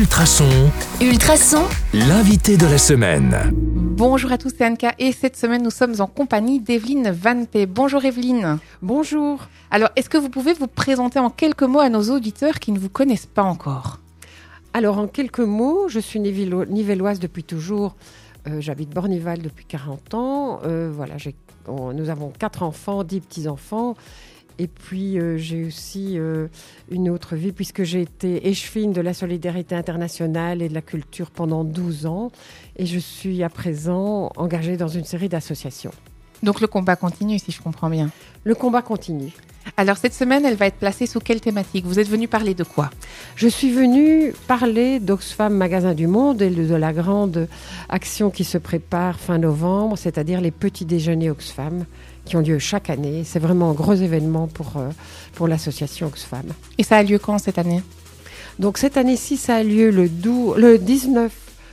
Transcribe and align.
Ultrason, 0.00 0.44
Ultrason, 1.00 1.62
l'invité 1.94 2.58
de 2.58 2.66
la 2.66 2.76
semaine. 2.76 3.34
Bonjour 3.54 4.30
à 4.30 4.36
tous, 4.36 4.52
c'est 4.54 4.66
Anka 4.66 4.92
et 4.98 5.10
cette 5.10 5.38
semaine 5.38 5.62
nous 5.62 5.70
sommes 5.70 5.94
en 6.00 6.06
compagnie 6.06 6.60
d'Evelyne 6.60 7.10
Van 7.10 7.46
P. 7.46 7.64
Bonjour 7.64 8.04
Evelyne. 8.04 8.58
Bonjour. 8.82 9.48
Alors, 9.70 9.88
est-ce 9.96 10.10
que 10.10 10.18
vous 10.18 10.28
pouvez 10.28 10.52
vous 10.52 10.66
présenter 10.66 11.18
en 11.18 11.30
quelques 11.30 11.62
mots 11.62 11.80
à 11.80 11.88
nos 11.88 12.02
auditeurs 12.14 12.60
qui 12.60 12.72
ne 12.72 12.78
vous 12.78 12.90
connaissent 12.90 13.24
pas 13.24 13.42
encore? 13.44 14.00
Alors, 14.74 14.98
en 14.98 15.06
quelques 15.06 15.40
mots, 15.40 15.88
je 15.88 15.98
suis 16.00 16.20
nivello- 16.20 16.66
nivelloise 16.68 17.18
depuis 17.18 17.42
toujours. 17.44 17.96
Euh, 18.48 18.60
J'habite 18.60 18.90
Bornival 18.90 19.40
depuis 19.40 19.64
40 19.64 20.12
ans. 20.12 20.60
Euh, 20.66 20.92
voilà, 20.94 21.14
on- 21.68 21.94
nous 21.94 22.10
avons 22.10 22.30
quatre 22.38 22.62
enfants, 22.62 23.02
dix 23.02 23.20
petits-enfants. 23.20 23.94
Et 24.58 24.66
puis, 24.66 25.18
euh, 25.18 25.36
j'ai 25.36 25.64
aussi 25.64 26.18
euh, 26.18 26.46
une 26.90 27.10
autre 27.10 27.36
vie, 27.36 27.52
puisque 27.52 27.82
j'ai 27.82 28.02
été 28.02 28.48
échevine 28.48 28.92
de 28.92 29.00
la 29.00 29.14
solidarité 29.14 29.74
internationale 29.74 30.62
et 30.62 30.68
de 30.68 30.74
la 30.74 30.82
culture 30.82 31.30
pendant 31.30 31.64
12 31.64 32.06
ans. 32.06 32.30
Et 32.76 32.86
je 32.86 32.98
suis 32.98 33.42
à 33.42 33.48
présent 33.48 34.30
engagée 34.36 34.76
dans 34.76 34.88
une 34.88 35.04
série 35.04 35.28
d'associations. 35.28 35.92
Donc 36.42 36.60
le 36.60 36.66
combat 36.66 36.96
continue 36.96 37.38
si 37.38 37.50
je 37.50 37.60
comprends 37.60 37.90
bien. 37.90 38.10
Le 38.44 38.54
combat 38.54 38.82
continue. 38.82 39.32
Alors 39.76 39.96
cette 39.96 40.14
semaine, 40.14 40.44
elle 40.44 40.54
va 40.54 40.66
être 40.66 40.76
placée 40.76 41.06
sous 41.06 41.18
quelle 41.18 41.40
thématique? 41.40 41.84
Vous 41.86 41.98
êtes 41.98 42.08
venu 42.08 42.28
parler 42.28 42.54
de 42.54 42.62
quoi? 42.62 42.90
Je 43.34 43.48
suis 43.48 43.72
venue 43.72 44.32
parler 44.46 45.00
d'Oxfam 45.00 45.52
Magasin 45.52 45.92
du 45.92 46.06
Monde 46.06 46.40
et 46.40 46.50
de 46.50 46.74
la 46.74 46.92
grande 46.92 47.48
action 47.88 48.30
qui 48.30 48.44
se 48.44 48.58
prépare 48.58 49.18
fin 49.18 49.38
novembre, 49.38 49.98
c'est-à-dire 49.98 50.40
les 50.40 50.50
petits 50.52 50.84
déjeuners 50.84 51.30
Oxfam 51.30 51.84
qui 52.26 52.36
ont 52.36 52.40
lieu 52.40 52.58
chaque 52.58 52.90
année. 52.90 53.22
C'est 53.24 53.38
vraiment 53.38 53.70
un 53.70 53.74
gros 53.74 53.94
événement 53.94 54.48
pour, 54.48 54.74
euh, 54.76 54.90
pour 55.34 55.48
l'association 55.48 56.08
Oxfam. 56.08 56.44
Et 56.76 56.82
ça 56.82 56.98
a 56.98 57.02
lieu 57.02 57.18
quand 57.18 57.38
cette 57.38 57.58
année? 57.58 57.82
Donc 58.58 58.76
cette 58.78 58.96
année-ci, 58.96 59.36
ça 59.36 59.56
a 59.56 59.62
lieu 59.62 59.90
le, 59.90 60.08
12 60.08 60.56
le 60.58 60.78
19 60.78 61.32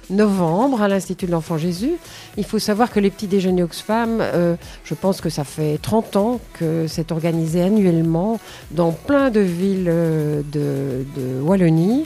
novembre 0.10 0.82
à 0.82 0.88
l'Institut 0.88 1.26
de 1.26 1.32
l'Enfant 1.32 1.58
Jésus. 1.58 1.94
Il 2.38 2.46
faut 2.46 2.60
savoir 2.60 2.92
que 2.92 3.00
les 3.00 3.10
petits 3.10 3.28
déjeuners 3.28 3.64
Oxfam, 3.64 4.20
euh, 4.22 4.56
je 4.84 4.94
pense 4.94 5.22
que 5.22 5.30
ça 5.30 5.44
fait 5.44 5.80
30 5.82 6.16
ans 6.18 6.40
que 6.54 6.86
c'est 6.88 7.12
organisé 7.12 7.62
annuellement 7.62 8.40
dans 8.72 8.92
plein 8.92 9.30
de 9.30 9.40
villes 9.40 9.88
euh, 9.88 10.42
de, 10.52 11.06
de 11.16 11.42
Wallonie. 11.42 12.06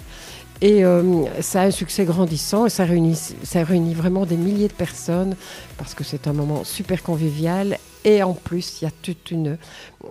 Et 0.61 0.83
euh, 0.83 1.25
ça 1.41 1.61
a 1.61 1.65
un 1.65 1.71
succès 1.71 2.03
grandissant 2.05 2.65
et 2.65 2.69
ça 2.69 2.83
réunit, 2.83 3.15
ça 3.43 3.63
réunit 3.63 3.93
vraiment 3.93 4.25
des 4.25 4.37
milliers 4.37 4.67
de 4.67 4.73
personnes 4.73 5.35
parce 5.77 5.93
que 5.93 6.03
c'est 6.03 6.27
un 6.27 6.33
moment 6.33 6.63
super 6.63 7.03
convivial. 7.03 7.77
Et 8.05 8.23
en 8.23 8.33
plus, 8.33 8.81
il 8.81 8.85
y 8.85 8.87
a 8.87 8.91
toute 9.01 9.31
une, 9.31 9.57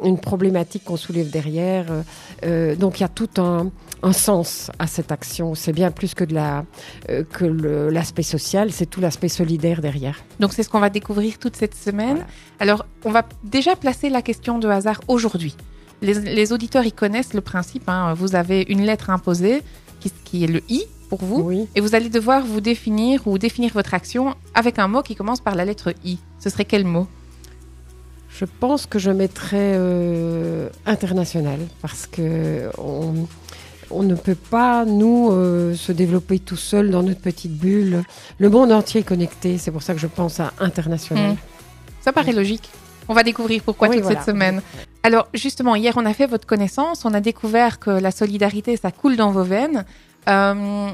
une 0.04 0.18
problématique 0.18 0.84
qu'on 0.84 0.98
soulève 0.98 1.30
derrière. 1.30 1.86
Euh, 2.44 2.76
donc 2.76 2.98
il 2.98 3.02
y 3.02 3.04
a 3.04 3.08
tout 3.08 3.30
un, 3.38 3.70
un 4.02 4.12
sens 4.12 4.70
à 4.78 4.86
cette 4.86 5.12
action. 5.12 5.54
C'est 5.54 5.72
bien 5.72 5.90
plus 5.90 6.12
que 6.14 6.24
de 6.24 6.34
la 6.34 6.64
euh, 7.08 7.24
que 7.24 7.44
l'aspect 7.90 8.22
social, 8.22 8.70
c'est 8.72 8.86
tout 8.86 9.00
l'aspect 9.00 9.28
solidaire 9.28 9.80
derrière. 9.80 10.18
Donc 10.40 10.52
c'est 10.52 10.62
ce 10.62 10.68
qu'on 10.68 10.80
va 10.80 10.90
découvrir 10.90 11.38
toute 11.38 11.56
cette 11.56 11.74
semaine. 11.74 12.16
Voilà. 12.16 12.26
Alors 12.60 12.86
on 13.04 13.10
va 13.10 13.24
déjà 13.44 13.76
placer 13.76 14.10
la 14.10 14.20
question 14.20 14.58
de 14.58 14.68
hasard 14.68 15.00
aujourd'hui. 15.08 15.56
Les, 16.02 16.12
les 16.12 16.52
auditeurs 16.52 16.84
y 16.84 16.92
connaissent 16.92 17.32
le 17.32 17.40
principe. 17.40 17.88
hein. 17.88 18.12
Vous 18.14 18.34
avez 18.34 18.66
une 18.68 18.82
lettre 18.82 19.08
imposée 19.08 19.62
qui, 20.00 20.10
qui 20.24 20.44
est 20.44 20.48
le 20.48 20.62
I 20.68 20.84
pour 21.08 21.24
vous. 21.24 21.40
Oui. 21.40 21.68
Et 21.74 21.80
vous 21.80 21.94
allez 21.94 22.10
devoir 22.10 22.44
vous 22.44 22.60
définir 22.60 23.26
ou 23.26 23.38
définir 23.38 23.72
votre 23.72 23.94
action 23.94 24.34
avec 24.54 24.78
un 24.78 24.88
mot 24.88 25.02
qui 25.02 25.14
commence 25.14 25.40
par 25.40 25.54
la 25.54 25.64
lettre 25.64 25.94
I. 26.04 26.18
Ce 26.38 26.50
serait 26.50 26.66
quel 26.66 26.84
mot? 26.84 27.06
Je 28.38 28.44
pense 28.44 28.84
que 28.86 28.98
je 28.98 29.10
mettrais 29.10 29.72
euh, 29.76 30.68
international 30.84 31.58
parce 31.80 32.06
que 32.06 32.68
on, 32.76 33.26
on 33.90 34.02
ne 34.02 34.14
peut 34.14 34.34
pas 34.34 34.84
nous 34.84 35.30
euh, 35.30 35.74
se 35.74 35.90
développer 35.90 36.38
tout 36.38 36.56
seul 36.56 36.90
dans 36.90 37.02
notre 37.02 37.20
petite 37.20 37.56
bulle. 37.56 38.02
Le 38.38 38.50
monde 38.50 38.72
entier 38.72 39.00
est 39.00 39.04
connecté. 39.04 39.56
C'est 39.56 39.70
pour 39.70 39.82
ça 39.82 39.94
que 39.94 40.00
je 40.00 40.06
pense 40.06 40.38
à 40.38 40.52
international. 40.58 41.32
Mm. 41.32 41.36
Ça 42.02 42.12
paraît 42.12 42.32
logique. 42.32 42.68
On 43.08 43.14
va 43.14 43.22
découvrir 43.22 43.62
pourquoi 43.62 43.88
Oui, 43.88 43.96
toute 43.96 44.04
voilà. 44.04 44.20
cette 44.20 44.34
semaine. 44.34 44.60
Alors 45.02 45.28
justement, 45.32 45.74
hier, 45.74 45.94
on 45.96 46.04
a 46.04 46.12
fait 46.12 46.26
votre 46.26 46.46
connaissance, 46.46 47.04
on 47.04 47.14
a 47.14 47.20
découvert 47.20 47.78
que 47.78 47.90
la 47.90 48.10
solidarité, 48.10 48.76
ça 48.76 48.90
coule 48.90 49.16
dans 49.16 49.30
vos 49.30 49.44
veines, 49.44 49.84
euh, 50.28 50.90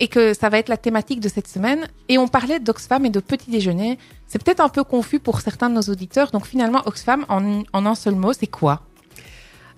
et 0.00 0.08
que 0.08 0.34
ça 0.34 0.48
va 0.48 0.58
être 0.58 0.68
la 0.68 0.76
thématique 0.76 1.20
de 1.20 1.28
cette 1.28 1.48
semaine. 1.48 1.86
Et 2.08 2.18
on 2.18 2.28
parlait 2.28 2.60
d'Oxfam 2.60 3.04
et 3.06 3.10
de 3.10 3.20
petit 3.20 3.50
déjeuner. 3.50 3.98
C'est 4.26 4.42
peut-être 4.42 4.60
un 4.60 4.68
peu 4.68 4.84
confus 4.84 5.20
pour 5.20 5.40
certains 5.40 5.70
de 5.70 5.74
nos 5.74 5.82
auditeurs. 5.82 6.30
Donc 6.30 6.46
finalement, 6.46 6.82
Oxfam, 6.86 7.24
en, 7.28 7.62
en 7.72 7.86
un 7.86 7.94
seul 7.94 8.14
mot, 8.14 8.32
c'est 8.32 8.46
quoi? 8.46 8.82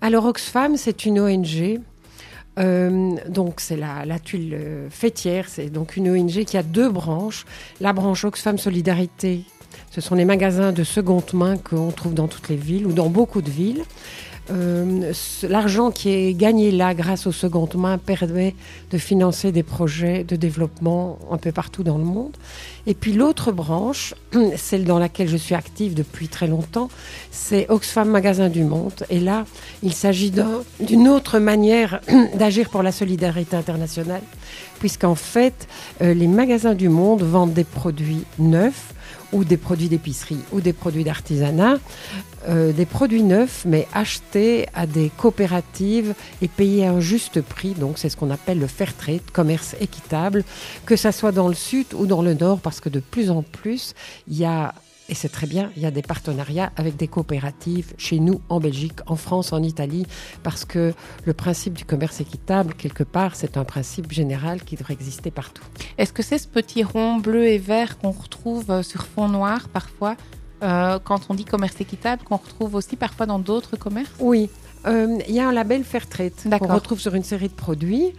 Alors 0.00 0.26
Oxfam, 0.26 0.76
c'est 0.76 1.04
une 1.06 1.20
ONG. 1.20 1.80
Euh, 2.58 3.14
donc 3.28 3.60
c'est 3.60 3.76
la, 3.76 4.04
la 4.04 4.18
tuile 4.18 4.54
euh, 4.54 4.90
fêtière, 4.90 5.44
c'est 5.48 5.70
donc 5.70 5.96
une 5.96 6.10
ONG 6.10 6.44
qui 6.44 6.56
a 6.56 6.64
deux 6.64 6.90
branches. 6.90 7.44
La 7.80 7.92
branche 7.92 8.24
Oxfam 8.24 8.58
Solidarité, 8.58 9.44
ce 9.92 10.00
sont 10.00 10.16
les 10.16 10.24
magasins 10.24 10.72
de 10.72 10.82
seconde 10.82 11.32
main 11.34 11.56
qu'on 11.56 11.92
trouve 11.92 12.14
dans 12.14 12.26
toutes 12.26 12.48
les 12.48 12.56
villes 12.56 12.86
ou 12.86 12.92
dans 12.92 13.08
beaucoup 13.08 13.42
de 13.42 13.50
villes. 13.50 13.84
Euh, 14.50 15.12
L'argent 15.48 15.90
qui 15.90 16.08
est 16.10 16.34
gagné 16.34 16.70
là 16.70 16.94
grâce 16.94 17.26
aux 17.26 17.32
secondes 17.32 17.74
mains 17.74 17.98
permet 17.98 18.54
de 18.90 18.98
financer 18.98 19.52
des 19.52 19.62
projets 19.62 20.24
de 20.24 20.36
développement 20.36 21.18
un 21.30 21.36
peu 21.36 21.52
partout 21.52 21.82
dans 21.82 21.98
le 21.98 22.04
monde. 22.04 22.36
Et 22.86 22.94
puis 22.94 23.12
l'autre 23.12 23.52
branche, 23.52 24.14
celle 24.56 24.84
dans 24.84 24.98
laquelle 24.98 25.28
je 25.28 25.36
suis 25.36 25.54
active 25.54 25.94
depuis 25.94 26.28
très 26.28 26.46
longtemps, 26.46 26.88
c'est 27.30 27.66
Oxfam 27.68 28.08
Magasin 28.08 28.48
du 28.48 28.64
Monde. 28.64 29.04
Et 29.10 29.20
là, 29.20 29.44
il 29.82 29.92
s'agit 29.92 30.30
d'un- 30.30 30.62
d'une 30.80 31.08
autre 31.08 31.38
manière 31.38 32.00
d'agir 32.38 32.70
pour 32.70 32.82
la 32.82 32.92
solidarité 32.92 33.56
internationale, 33.56 34.22
puisqu'en 34.80 35.14
fait, 35.14 35.68
euh, 36.00 36.14
les 36.14 36.26
magasins 36.28 36.74
du 36.74 36.88
monde 36.88 37.22
vendent 37.22 37.52
des 37.52 37.64
produits 37.64 38.24
neufs 38.38 38.94
ou 39.32 39.44
des 39.44 39.56
produits 39.56 39.88
d'épicerie 39.88 40.40
ou 40.52 40.60
des 40.60 40.72
produits 40.72 41.04
d'artisanat, 41.04 41.78
euh, 42.48 42.72
des 42.72 42.86
produits 42.86 43.22
neufs 43.22 43.64
mais 43.66 43.86
achetés 43.92 44.66
à 44.74 44.86
des 44.86 45.10
coopératives 45.16 46.14
et 46.42 46.48
payés 46.48 46.86
à 46.86 46.92
un 46.92 47.00
juste 47.00 47.40
prix. 47.40 47.74
Donc 47.74 47.98
c'est 47.98 48.08
ce 48.08 48.16
qu'on 48.16 48.30
appelle 48.30 48.58
le 48.58 48.66
fair 48.66 48.96
trade, 48.96 49.22
commerce 49.32 49.74
équitable, 49.80 50.44
que 50.86 50.96
ça 50.96 51.12
soit 51.12 51.32
dans 51.32 51.48
le 51.48 51.54
sud 51.54 51.86
ou 51.94 52.06
dans 52.06 52.22
le 52.22 52.34
nord, 52.34 52.60
parce 52.60 52.80
que 52.80 52.88
de 52.88 53.00
plus 53.00 53.30
en 53.30 53.42
plus, 53.42 53.94
il 54.28 54.36
y 54.38 54.44
a 54.44 54.74
et 55.08 55.14
c'est 55.14 55.28
très 55.28 55.46
bien, 55.46 55.70
il 55.76 55.82
y 55.82 55.86
a 55.86 55.90
des 55.90 56.02
partenariats 56.02 56.72
avec 56.76 56.96
des 56.96 57.08
coopératives 57.08 57.94
chez 57.96 58.20
nous, 58.20 58.40
en 58.48 58.60
Belgique, 58.60 58.98
en 59.06 59.16
France, 59.16 59.52
en 59.52 59.62
Italie, 59.62 60.06
parce 60.42 60.64
que 60.64 60.92
le 61.24 61.32
principe 61.32 61.74
du 61.74 61.84
commerce 61.84 62.20
équitable, 62.20 62.74
quelque 62.74 63.04
part, 63.04 63.34
c'est 63.34 63.56
un 63.56 63.64
principe 63.64 64.12
général 64.12 64.62
qui 64.62 64.76
devrait 64.76 64.94
exister 64.94 65.30
partout. 65.30 65.64
Est-ce 65.96 66.12
que 66.12 66.22
c'est 66.22 66.38
ce 66.38 66.48
petit 66.48 66.82
rond 66.82 67.16
bleu 67.16 67.46
et 67.46 67.58
vert 67.58 67.98
qu'on 67.98 68.10
retrouve 68.10 68.70
euh, 68.70 68.82
sur 68.82 69.06
fond 69.06 69.28
noir 69.28 69.68
parfois 69.68 70.16
euh, 70.62 70.98
quand 71.02 71.26
on 71.28 71.34
dit 71.34 71.44
commerce 71.44 71.80
équitable, 71.80 72.24
qu'on 72.24 72.36
retrouve 72.36 72.74
aussi 72.74 72.96
parfois 72.96 73.26
dans 73.26 73.38
d'autres 73.38 73.76
commerces? 73.76 74.10
Oui, 74.18 74.50
il 75.28 75.34
y 75.34 75.40
a 75.40 75.48
un 75.48 75.52
label 75.52 75.84
Fairtrade 75.84 76.32
qu'on 76.58 76.66
retrouve 76.74 77.00
sur 77.00 77.14
une 77.14 77.24
série 77.24 77.48
de 77.48 77.54
produits. 77.54 78.12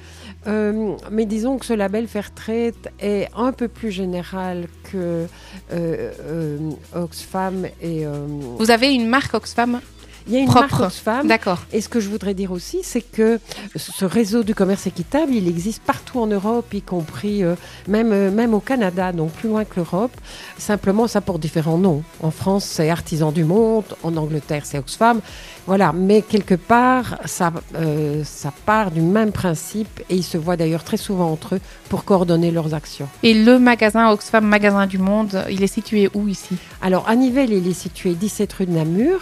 Euh, 0.47 0.95
mais 1.11 1.25
disons 1.25 1.57
que 1.57 1.65
ce 1.65 1.73
label 1.73 2.07
Fairtrade 2.07 2.75
est 2.99 3.27
un 3.35 3.51
peu 3.51 3.67
plus 3.67 3.91
général 3.91 4.67
que 4.83 4.97
euh, 4.97 6.11
euh, 6.21 6.57
Oxfam 6.95 7.65
et... 7.81 8.05
euh, 8.05 8.25
Vous 8.57 8.71
avez 8.71 8.93
une 8.93 9.07
marque 9.07 9.33
Oxfam? 9.33 9.81
Il 10.29 10.35
y 10.35 10.37
a 10.37 10.41
une 10.41 10.45
propre. 10.45 10.79
marque 10.79 10.81
Oxfam. 10.81 11.27
D'accord. 11.27 11.59
Et 11.73 11.81
ce 11.81 11.89
que 11.89 11.99
je 11.99 12.07
voudrais 12.07 12.35
dire 12.35 12.51
aussi, 12.51 12.81
c'est 12.83 13.01
que 13.01 13.39
ce 13.75 14.05
réseau 14.05 14.43
du 14.43 14.53
commerce 14.53 14.85
équitable, 14.85 15.33
il 15.33 15.47
existe 15.47 15.81
partout 15.81 16.19
en 16.19 16.27
Europe, 16.27 16.71
y 16.73 16.81
compris 16.81 17.43
euh, 17.43 17.55
même, 17.87 18.11
euh, 18.13 18.29
même 18.29 18.53
au 18.53 18.59
Canada, 18.59 19.11
donc 19.11 19.31
plus 19.31 19.49
loin 19.49 19.65
que 19.65 19.77
l'Europe. 19.77 20.11
Simplement, 20.57 21.07
ça 21.07 21.21
porte 21.21 21.41
différents 21.41 21.79
noms. 21.79 22.03
En 22.21 22.29
France, 22.29 22.63
c'est 22.65 22.89
Artisans 22.91 23.33
du 23.33 23.43
Monde, 23.43 23.85
en 24.03 24.15
Angleterre, 24.17 24.65
c'est 24.65 24.77
Oxfam. 24.77 25.19
Voilà, 25.65 25.93
mais 25.93 26.21
quelque 26.21 26.55
part, 26.55 27.17
ça, 27.25 27.51
euh, 27.75 28.23
ça 28.23 28.53
part 28.65 28.91
du 28.91 29.01
même 29.01 29.31
principe 29.31 30.01
et 30.09 30.15
ils 30.15 30.23
se 30.23 30.37
voient 30.37 30.57
d'ailleurs 30.57 30.83
très 30.83 30.97
souvent 30.97 31.31
entre 31.31 31.55
eux 31.55 31.61
pour 31.89 32.03
coordonner 32.05 32.51
leurs 32.51 32.73
actions. 32.75 33.07
Et 33.23 33.33
le 33.33 33.57
magasin 33.57 34.11
Oxfam, 34.11 34.45
magasin 34.45 34.85
du 34.85 34.99
monde, 34.99 35.43
il 35.49 35.63
est 35.63 35.67
situé 35.67 36.09
où 36.13 36.27
ici? 36.27 36.55
Alors, 36.81 37.09
à 37.09 37.15
Nivelles, 37.15 37.53
il 37.53 37.67
est 37.67 37.73
situé 37.73 38.13
17 38.13 38.53
rue 38.53 38.65
de 38.67 38.71
Namur. 38.71 39.19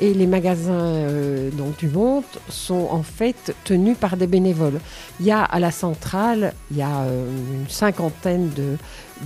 Et 0.00 0.14
les 0.14 0.26
magasins 0.26 0.72
euh, 0.72 1.50
donc, 1.50 1.76
du 1.78 1.88
monde 1.88 2.24
sont 2.48 2.88
en 2.90 3.02
fait 3.02 3.54
tenus 3.64 3.96
par 3.98 4.16
des 4.16 4.26
bénévoles. 4.26 4.80
Il 5.18 5.26
y 5.26 5.32
a 5.32 5.42
à 5.42 5.58
la 5.58 5.70
centrale, 5.70 6.52
il 6.70 6.76
y 6.76 6.82
a 6.82 7.00
euh, 7.00 7.26
une 7.54 7.68
cinquantaine 7.68 8.50
de, 8.50 8.76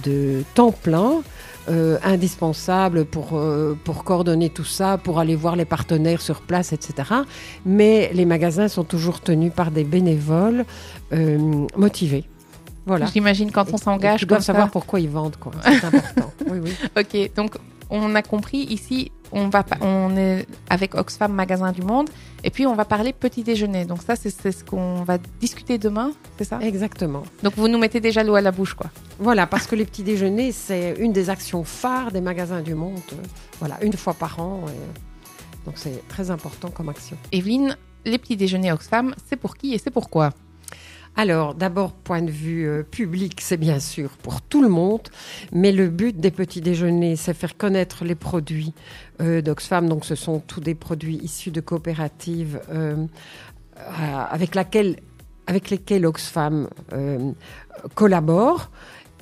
de 0.03 0.43
temps 0.55 0.73
plein 0.73 1.23
euh, 1.69 1.99
indispensables 2.03 3.05
pour, 3.05 3.39
euh, 3.39 3.79
pour 3.85 4.03
coordonner 4.03 4.51
tout 4.51 4.65
ça, 4.65 4.99
pour 4.99 5.21
aller 5.21 5.37
voir 5.37 5.55
les 5.55 5.65
partenaires 5.65 6.21
sur 6.21 6.41
place, 6.41 6.73
etc. 6.73 7.09
Mais 7.65 8.11
les 8.15 8.25
magasins 8.25 8.67
sont 8.67 8.83
toujours 8.83 9.21
tenus 9.21 9.53
par 9.55 9.71
des 9.71 9.85
bénévoles 9.85 10.65
euh, 11.13 11.39
motivés. 11.77 12.25
Voilà. 12.85 13.07
J'imagine 13.07 13.53
quand 13.53 13.73
on 13.73 13.77
s'engage 13.77 14.21
qui 14.21 14.27
doivent 14.27 14.43
savoir 14.43 14.71
pourquoi 14.71 14.99
ils 14.99 15.09
vendent. 15.09 15.37
quoi. 15.37 15.53
C'est 15.63 15.85
important. 15.85 16.33
Oui, 16.51 16.59
oui. 16.65 16.73
Ok, 16.99 17.31
donc 17.37 17.53
on 17.93 18.15
a 18.15 18.23
compris 18.23 18.59
ici, 18.59 19.13
on 19.33 19.49
va 19.49 19.65
on 19.81 20.17
est 20.17 20.47
avec 20.69 20.95
Oxfam 20.95 21.33
Magasin 21.33 21.73
du 21.73 21.83
Monde. 21.83 22.09
Et 22.43 22.51
puis, 22.51 22.67
on 22.67 22.75
va 22.75 22.85
parler 22.85 23.13
petit 23.13 23.45
déjeuner. 23.45 23.85
Donc 23.85 24.03
ça, 24.03 24.17
c'est 24.17 24.31
ce 24.31 24.65
qu'on 24.65 25.05
va 25.05 25.19
discuter 25.41 25.79
demain, 25.79 26.13
c'est 26.39 26.45
ça? 26.45 26.59
Exactement. 26.61 27.23
Donc 27.43 27.55
vous 27.57 27.69
nous 27.69 27.79
mettez 27.79 28.01
déjà 28.01 28.25
l'eau 28.25 28.35
à 28.35 28.41
la 28.41 28.51
bouche, 28.51 28.75
quoi. 28.75 28.91
Voilà, 29.19 29.47
parce 29.47 29.67
que 29.67 29.77
les 29.77 29.85
petits 29.85 30.03
déjeuners, 30.03 30.53
c'est 30.53 30.97
une 30.99 31.13
des 31.13 31.31
actions 31.31 31.65
phares 31.65 32.11
des 32.11 32.21
magasins 32.21 32.63
du 32.63 32.75
monde. 32.75 33.01
Voilà, 33.61 33.77
une 33.83 33.93
fois 33.93 34.15
par 34.15 34.41
an. 34.41 34.65
et 34.69 35.67
donc 35.67 35.75
c'est 35.77 36.07
très 36.09 36.31
important 36.31 36.71
comme 36.71 36.89
action. 36.89 37.17
Evelyne, 37.31 37.77
les 38.05 38.19
petits 38.19 38.37
déjeuners 38.37 38.73
Oxfam, 38.73 39.15
c'est 39.27 39.37
pour 39.37 39.57
qui 39.57 39.75
et 39.75 39.79
c'est 39.79 39.93
pourquoi? 39.93 40.31
Alors, 41.15 41.55
d'abord, 41.55 41.93
point 41.93 42.23
de 42.23 42.31
vue 42.31 42.67
euh, 42.67 42.83
public, 42.83 43.41
c'est 43.43 43.59
bien 43.59 43.81
sûr 43.81 44.11
pour 44.23 44.41
tout 44.41 44.63
le 44.63 44.71
monde, 44.71 45.09
mais 45.53 45.71
le 45.71 45.89
but 45.89 46.19
des 46.19 46.31
petits 46.31 46.63
déjeuners, 46.63 47.17
c'est 47.17 47.35
faire 47.35 47.57
connaître 47.57 48.05
les 48.05 48.15
produits 48.15 48.73
euh, 49.21 49.43
d'Oxfam. 49.43 49.89
Donc, 49.89 50.07
ce 50.07 50.15
sont 50.15 50.41
tous 50.41 50.61
des 50.61 50.75
produits 50.75 51.17
issus 51.17 51.51
de 51.51 51.61
coopératives 51.61 52.63
euh, 52.71 53.07
avec, 54.31 54.55
lesquelles 54.55 56.07
Oxfam 56.07 56.69
collabore. 57.95 58.71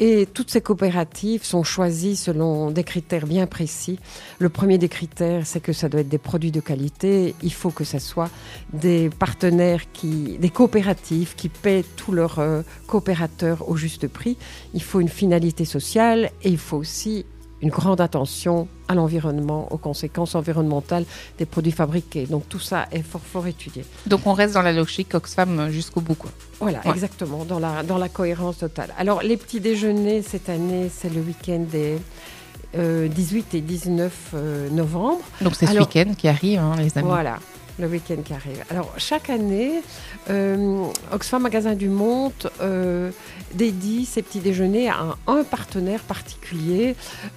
Et 0.03 0.25
toutes 0.25 0.51
ces 0.51 0.63
coopératives 0.63 1.45
sont 1.45 1.63
choisies 1.63 2.17
selon 2.17 2.71
des 2.71 2.85
critères 2.85 3.27
bien 3.27 3.47
précis. 3.47 3.99
Le 4.39 4.49
premier 4.49 4.79
des 4.79 4.89
critères, 4.89 5.47
c'est 5.47 5.61
que 5.61 5.75
ça 5.75 5.91
doit 5.91 6.01
être 6.01 6.09
des 6.09 6.17
produits 6.17 6.51
de 6.51 6.61
qualité. 6.61 7.35
Il 7.43 7.53
faut 7.53 7.71
que 7.71 7.85
ce 7.85 7.99
soit 7.99 8.31
des 8.73 9.11
partenaires, 9.11 9.93
qui, 9.93 10.39
des 10.39 10.49
coopératives 10.49 11.35
qui 11.35 11.51
paient 11.51 11.85
tous 11.97 12.13
leurs 12.13 12.39
euh, 12.39 12.63
coopérateurs 12.87 13.69
au 13.69 13.77
juste 13.77 14.09
prix. 14.09 14.39
Il 14.73 14.83
faut 14.83 15.01
une 15.01 15.11
finalité 15.11 15.67
sociale 15.67 16.31
et 16.43 16.49
il 16.49 16.59
faut 16.59 16.79
aussi 16.79 17.27
une 17.63 17.69
grande 17.71 18.01
attention 18.01 18.69
à 18.89 18.95
l'environnement, 18.95 19.69
aux 19.73 19.77
conséquences 19.79 20.35
environnementales 20.35 21.05
des 21.39 21.47
produits 21.47 21.73
fabriqués. 21.73 22.27
Donc 22.27 22.49
tout 22.49 22.59
ça 22.59 22.87
est 22.93 23.03
fort, 23.03 23.21
fort 23.21 23.47
étudié. 23.47 23.85
Donc 24.07 24.27
on 24.27 24.33
reste 24.33 24.55
dans 24.55 24.63
la 24.63 24.73
logique 24.73 25.15
Oxfam 25.15 25.71
jusqu'au 25.71 26.01
bout, 26.01 26.15
quoi. 26.15 26.31
Voilà, 26.61 26.81
Ouais. 26.85 26.91
exactement, 26.93 27.45
dans 27.45 27.59
la, 27.59 27.83
dans 27.83 27.99
la 27.99 28.09
cohérence 28.09 28.59
totale. 28.59 28.93
Alors, 28.99 29.23
les 29.23 29.37
petits 29.37 29.61
déjeuners, 29.61 30.23
cette 30.23 30.49
année, 30.49 30.91
c'est 30.95 31.13
le 31.13 31.21
week-end 31.21 31.65
des 31.71 31.99
euh, 32.77 33.09
18 33.09 33.55
et 33.55 33.61
19 33.61 34.13
euh, 34.35 34.71
novembre. 34.71 35.21
Donc 35.41 35.55
c'est 35.57 35.67
ce 35.67 35.77
week-end 35.79 36.13
qui 36.17 36.29
arrive, 36.29 36.59
hein, 36.61 36.75
les 36.79 36.97
amis. 36.97 37.09
Voilà, 37.09 37.39
le 37.81 37.89
week-end 37.89 38.23
qui 38.25 38.33
arrive. 38.33 38.63
Alors, 38.71 38.93
chaque 38.97 39.31
année, 39.31 39.83
euh, 40.29 40.85
Oxfam 41.13 41.43
Magasin 41.43 41.75
du 41.75 41.89
Monde 41.89 42.33
euh, 42.61 43.11
dédie 43.55 44.05
ces 44.05 44.23
petits 44.23 44.41
déjeuners 44.41 44.89
à 44.89 45.17
un, 45.27 45.43
partenaire 45.45 46.03
particulier. 46.03 46.95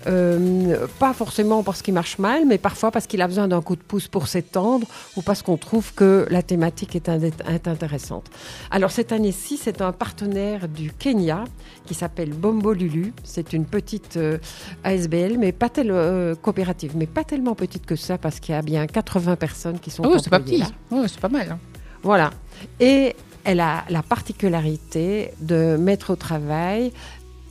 Euh, 0.07 0.85
pas 0.99 1.13
forcément 1.13 1.63
parce 1.63 1.81
qu'il 1.81 1.93
marche 1.93 2.19
mal, 2.19 2.45
mais 2.45 2.57
parfois 2.57 2.91
parce 2.91 3.07
qu'il 3.07 3.21
a 3.21 3.27
besoin 3.27 3.47
d'un 3.47 3.61
coup 3.61 3.75
de 3.75 3.81
pouce 3.81 4.07
pour 4.07 4.27
s'étendre 4.27 4.87
ou 5.15 5.21
parce 5.21 5.41
qu'on 5.41 5.57
trouve 5.57 5.93
que 5.93 6.27
la 6.29 6.43
thématique 6.43 6.95
est, 6.95 7.07
est 7.07 7.67
intéressante. 7.67 8.29
Alors, 8.69 8.91
cette 8.91 9.11
année-ci, 9.11 9.57
c'est 9.57 9.81
un 9.81 9.91
partenaire 9.91 10.67
du 10.67 10.91
Kenya 10.91 11.45
qui 11.85 11.93
s'appelle 11.93 12.31
Bombo 12.33 12.73
Lulu. 12.73 13.13
C'est 13.23 13.53
une 13.53 13.65
petite 13.65 14.17
euh, 14.17 14.37
ASBL, 14.83 15.37
mais 15.37 15.51
pas 15.51 15.69
tel, 15.69 15.91
euh, 15.91 16.35
coopérative, 16.35 16.93
mais 16.95 17.05
pas 17.07 17.23
tellement 17.23 17.55
petite 17.55 17.85
que 17.85 17.95
ça 17.95 18.17
parce 18.17 18.39
qu'il 18.39 18.55
y 18.55 18.57
a 18.57 18.61
bien 18.61 18.87
80 18.87 19.35
personnes 19.35 19.79
qui 19.79 19.91
sont 19.91 20.03
Oh, 20.05 20.17
c'est 20.19 20.29
pas 20.29 20.39
petit. 20.39 20.57
là. 20.59 20.67
Ouais, 20.91 21.07
c'est 21.07 21.19
pas 21.19 21.29
mal. 21.29 21.51
hein. 21.51 21.59
Voilà. 22.03 22.31
Et 22.79 23.15
elle 23.43 23.59
a 23.59 23.83
la 23.89 24.01
particularité 24.03 25.31
de 25.41 25.77
mettre 25.77 26.11
au 26.11 26.15
travail 26.15 26.91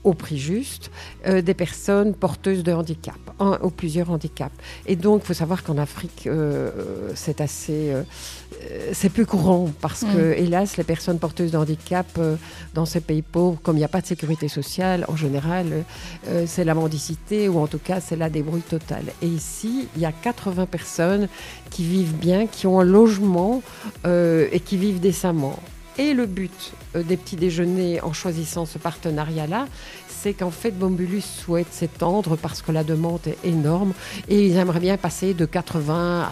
au 0.05 0.15
prix 0.15 0.39
juste 0.39 0.91
euh, 1.27 1.43
des 1.43 1.55
personnes 1.55 2.15
porteuses 2.15 2.63
de 2.63 2.73
handicap, 2.73 3.19
un 3.39 3.59
ou 3.63 3.71
plusieurs 3.71 4.11
handicaps. 4.11 4.55
Et 4.87 4.97
donc, 4.97 5.23
il 5.25 5.27
faut 5.27 5.35
savoir 5.35 5.63
qu'en 5.63 5.79
Afrique, 5.79 6.27
euh, 6.27 7.11
c'est 7.15 7.41
assez, 7.41 7.93
euh, 7.93 8.03
c'est 8.93 9.11
peu 9.11 9.25
courant 9.25 9.71
parce 9.81 10.05
que, 10.05 10.33
hélas, 10.37 10.77
les 10.77 10.85
personnes 10.85 11.19
porteuses 11.19 11.53
de 11.53 11.57
handicap 11.57 12.07
dans 12.75 12.87
ces 12.87 13.01
pays 13.01 13.23
pauvres, 13.23 13.59
comme 13.63 13.77
il 13.77 13.81
n'y 13.81 13.85
a 13.85 13.89
pas 13.89 14.01
de 14.01 14.07
sécurité 14.07 14.49
sociale, 14.49 15.05
en 15.09 15.17
général, 15.17 15.85
c'est 16.47 16.65
la 16.65 16.75
mendicité 16.75 17.49
ou 17.49 17.59
en 17.59 17.67
tout 17.67 17.79
cas, 17.79 18.01
c'est 18.01 18.17
la 18.17 18.31
débrouille 18.31 18.63
totale. 18.63 19.05
Et 19.21 19.27
ici, 19.27 19.89
il 19.97 20.03
y 20.03 20.07
a 20.07 20.13
80 20.13 20.67
personnes 20.67 21.29
qui 21.71 21.85
vivent 21.85 22.15
bien, 22.15 22.47
qui 22.47 22.67
ont 22.67 22.79
un 22.79 22.85
logement 22.85 23.63
et 24.05 24.61
qui 24.61 24.77
vivent 24.77 25.01
décemment. 25.01 25.59
Et 25.99 26.15
le 26.15 26.27
but 26.27 26.73
euh, 26.97 27.03
des 27.03 27.17
petits 27.17 27.37
déjeuners 27.37 28.01
en 28.03 28.13
choisissant 28.13 28.65
ce 28.67 28.79
partenariat-là, 28.79 29.67
c'est 30.09 30.33
qu'en 30.33 30.51
fait, 30.51 30.71
Bombulus 30.71 31.21
souhaite 31.23 31.73
s'étendre 31.73 32.37
parce 32.37 32.63
que 32.63 32.73
la 32.73 32.85
demande 32.85 33.21
est 33.27 33.39
énorme 33.47 33.93
et 34.29 34.47
ils 34.47 34.57
aimeraient 34.57 34.81
bien 34.81 34.97
passer 34.97 35.35
de 35.35 35.45
80 35.45 36.29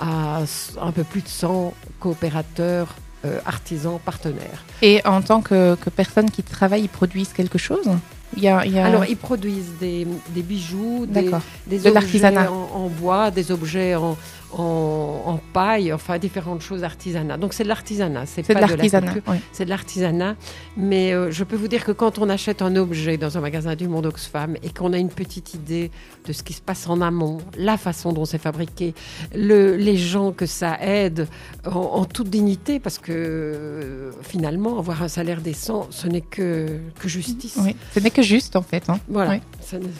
à, 0.00 0.06
à 0.38 0.42
un 0.80 0.92
peu 0.92 1.04
plus 1.04 1.22
de 1.22 1.28
100 1.28 1.72
coopérateurs, 2.00 2.94
euh, 3.24 3.40
artisans, 3.46 3.98
partenaires. 4.04 4.64
Et 4.82 5.00
en 5.06 5.22
tant 5.22 5.40
que, 5.40 5.74
que 5.76 5.90
personne 5.90 6.30
qui 6.30 6.42
travaille, 6.42 6.82
ils 6.82 6.88
produisent 6.88 7.32
quelque 7.32 7.58
chose? 7.58 7.88
Il 8.36 8.42
y 8.42 8.48
a, 8.48 8.64
il 8.66 8.72
y 8.72 8.78
a- 8.78 8.86
Alors, 8.86 9.04
ils 9.06 9.16
produisent 9.16 9.72
des, 9.80 10.06
des 10.30 10.42
bijoux, 10.42 11.06
des, 11.06 11.30
des 11.66 11.78
De 11.78 11.90
objets 11.90 12.36
en, 12.48 12.68
en 12.74 12.88
bois, 12.88 13.30
des 13.30 13.50
objets 13.52 13.94
en, 13.94 14.16
en, 14.58 15.22
en 15.26 15.40
paille, 15.52 15.92
enfin 15.92 16.18
différentes 16.18 16.60
choses 16.62 16.84
artisanat. 16.84 17.36
Donc 17.36 17.52
c'est 17.54 17.64
de 17.64 17.68
l'artisanat, 17.68 18.26
c'est 18.26 18.42
pas 18.42 18.54
de 18.54 18.58
de 18.58 18.60
la 18.62 18.76
l'artisanat. 18.76 19.12
ouais. 19.26 19.40
C'est 19.52 19.64
de 19.64 19.70
l'artisanat, 19.70 20.36
mais 20.76 21.12
euh, 21.12 21.30
je 21.30 21.44
peux 21.44 21.56
vous 21.56 21.68
dire 21.68 21.84
que 21.84 21.92
quand 21.92 22.18
on 22.18 22.28
achète 22.28 22.62
un 22.62 22.76
objet 22.76 23.16
dans 23.16 23.36
un 23.36 23.40
magasin 23.40 23.74
du 23.74 23.88
monde 23.88 24.06
Oxfam 24.06 24.56
et 24.62 24.70
qu'on 24.70 24.92
a 24.92 24.98
une 24.98 25.08
petite 25.10 25.54
idée 25.54 25.90
de 26.26 26.32
ce 26.32 26.42
qui 26.42 26.52
se 26.52 26.62
passe 26.62 26.88
en 26.88 27.00
amont, 27.00 27.38
la 27.56 27.76
façon 27.76 28.12
dont 28.12 28.24
c'est 28.24 28.38
fabriqué, 28.38 28.94
le, 29.34 29.76
les 29.76 29.96
gens 29.96 30.32
que 30.32 30.46
ça 30.46 30.78
aide 30.80 31.28
en, 31.66 31.70
en 31.70 32.04
toute 32.04 32.28
dignité, 32.30 32.80
parce 32.80 32.98
que 32.98 33.12
euh, 33.12 34.12
finalement, 34.22 34.78
avoir 34.78 35.02
un 35.02 35.08
salaire 35.08 35.40
décent, 35.40 35.86
ce 35.90 36.06
n'est 36.08 36.20
que, 36.20 36.78
que 37.00 37.08
justice. 37.08 37.58
Oui. 37.60 37.74
Ce 37.94 38.00
n'est 38.00 38.10
que 38.10 38.22
juste, 38.22 38.56
en 38.56 38.62
fait. 38.62 38.88
hein. 38.88 38.98
Voilà, 39.08 39.30
Oui. 39.32 39.40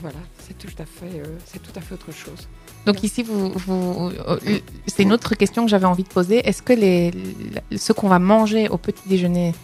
Voilà, 0.02 0.18
c'est 0.38 0.56
tout 0.56 0.68
à 0.78 0.84
fait, 0.84 1.18
euh, 1.20 1.24
c'est 1.46 1.60
tout 1.62 1.72
à 1.76 1.80
fait 1.80 1.94
autre 1.94 2.12
chose. 2.12 2.46
Donc 2.86 3.02
ici, 3.02 3.22
vous, 3.22 3.50
vous- 3.50 4.10
euh, 4.28 4.38
c'est 4.86 5.02
une 5.04 5.12
autre 5.12 5.34
question 5.34 5.64
que 5.64 5.70
j'avais 5.70 5.86
envie 5.86 6.02
de 6.02 6.08
poser. 6.08 6.46
Est-ce 6.46 6.62
que 6.62 6.72
les, 6.74 7.12
ce 7.76 7.92
qu'on 7.92 8.08
va 8.08 8.18
manger 8.18 8.68
au 8.68 8.76
petit 8.76 9.08
déjeuner 9.08 9.54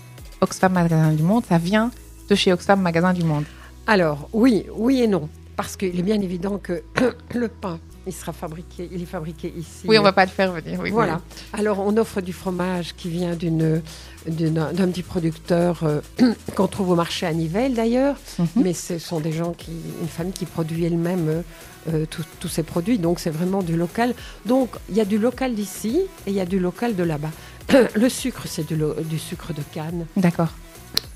Oxfam 0.41 0.73
Magasin 0.73 1.13
du 1.13 1.23
Monde, 1.23 1.45
ça 1.47 1.59
vient 1.59 1.91
de 2.29 2.35
chez 2.35 2.53
Oxfam 2.53 2.81
Magasin 2.81 3.13
du 3.13 3.25
Monde? 3.25 3.45
Alors, 3.87 4.29
oui, 4.33 4.65
oui 4.75 5.03
et 5.03 5.07
non. 5.07 5.29
Parce 5.57 5.77
qu'il 5.77 5.99
est 5.99 6.03
bien 6.03 6.21
évident 6.21 6.59
que 6.63 6.83
le 7.35 7.49
pain, 7.49 7.79
il 8.07 8.13
sera 8.13 8.33
fabriqué, 8.33 8.89
il 8.93 9.03
est 9.03 9.07
fabriqué 9.07 9.53
ici. 9.57 9.85
Oui, 9.87 9.99
on 9.99 10.03
va 10.03 10.13
pas 10.13 10.25
le 10.25 10.31
faire 10.31 10.53
venir. 10.53 10.79
oui, 10.81 10.91
Voilà. 10.91 11.21
Alors, 11.53 11.81
on 11.81 11.97
offre 11.97 12.21
du 12.21 12.33
fromage 12.33 12.95
qui 12.97 13.09
vient 13.11 13.35
d'une, 13.37 13.83
d'un 14.27 14.89
petit 14.89 15.03
producteur 15.03 15.81
euh, 15.85 16.01
qu'on 16.57 16.67
trouve 16.67 16.91
au 16.91 16.95
marché 16.95 17.27
à 17.27 17.33
Nivelles 17.33 17.75
d'ailleurs. 17.75 18.17
Mhm. 18.39 18.47
Mais 18.57 18.73
ce 18.75 18.99
sont 18.99 19.21
des 19.21 19.33
gens 19.33 19.53
qui, 19.53 19.73
une 20.01 20.09
famille 20.09 20.33
qui 20.33 20.47
produit 20.47 20.85
elle-même 20.85 21.29
euh, 21.29 21.43
euh, 21.93 22.07
tous- 22.41 22.49
ces 22.49 22.63
produits. 22.63 22.99
Donc, 22.99 23.21
c'est 23.21 23.31
vraiment 23.31 23.63
du 23.63 23.77
local. 23.77 24.15
Donc, 24.47 24.71
il 24.89 24.97
y 24.97 25.01
a 25.01 25.05
du 25.05 25.19
local 25.19 25.55
d'ici 25.55 26.01
et 26.27 26.31
il 26.31 26.35
y 26.35 26.41
a 26.41 26.47
du 26.47 26.59
local 26.59 26.97
de 26.97 27.03
là-bas. 27.05 27.31
Le 27.95 28.09
sucre, 28.09 28.43
c'est 28.47 28.67
du 28.73 29.19
sucre 29.19 29.53
de 29.53 29.63
canne. 29.73 30.07
D'accord. 30.17 30.49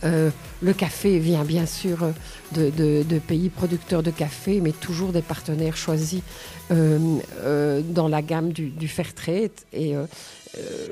Euh, 0.05 0.31
le 0.63 0.73
café 0.73 1.19
vient 1.19 1.45
bien 1.45 1.67
sûr 1.67 2.13
de, 2.53 3.19
pays 3.27 3.49
producteurs 3.49 4.03
de 4.03 4.11
café, 4.11 4.61
mais 4.61 4.73
toujours 4.73 5.13
des 5.13 5.23
partenaires 5.23 5.77
choisis 5.77 6.23
euh, 6.71 6.99
euh, 7.41 7.81
dans 7.83 8.09
la 8.09 8.23
gamme 8.23 8.53
du, 8.53 8.69
du 8.69 8.89
fair 8.89 9.15
trade. 9.15 9.51
Et 9.73 9.95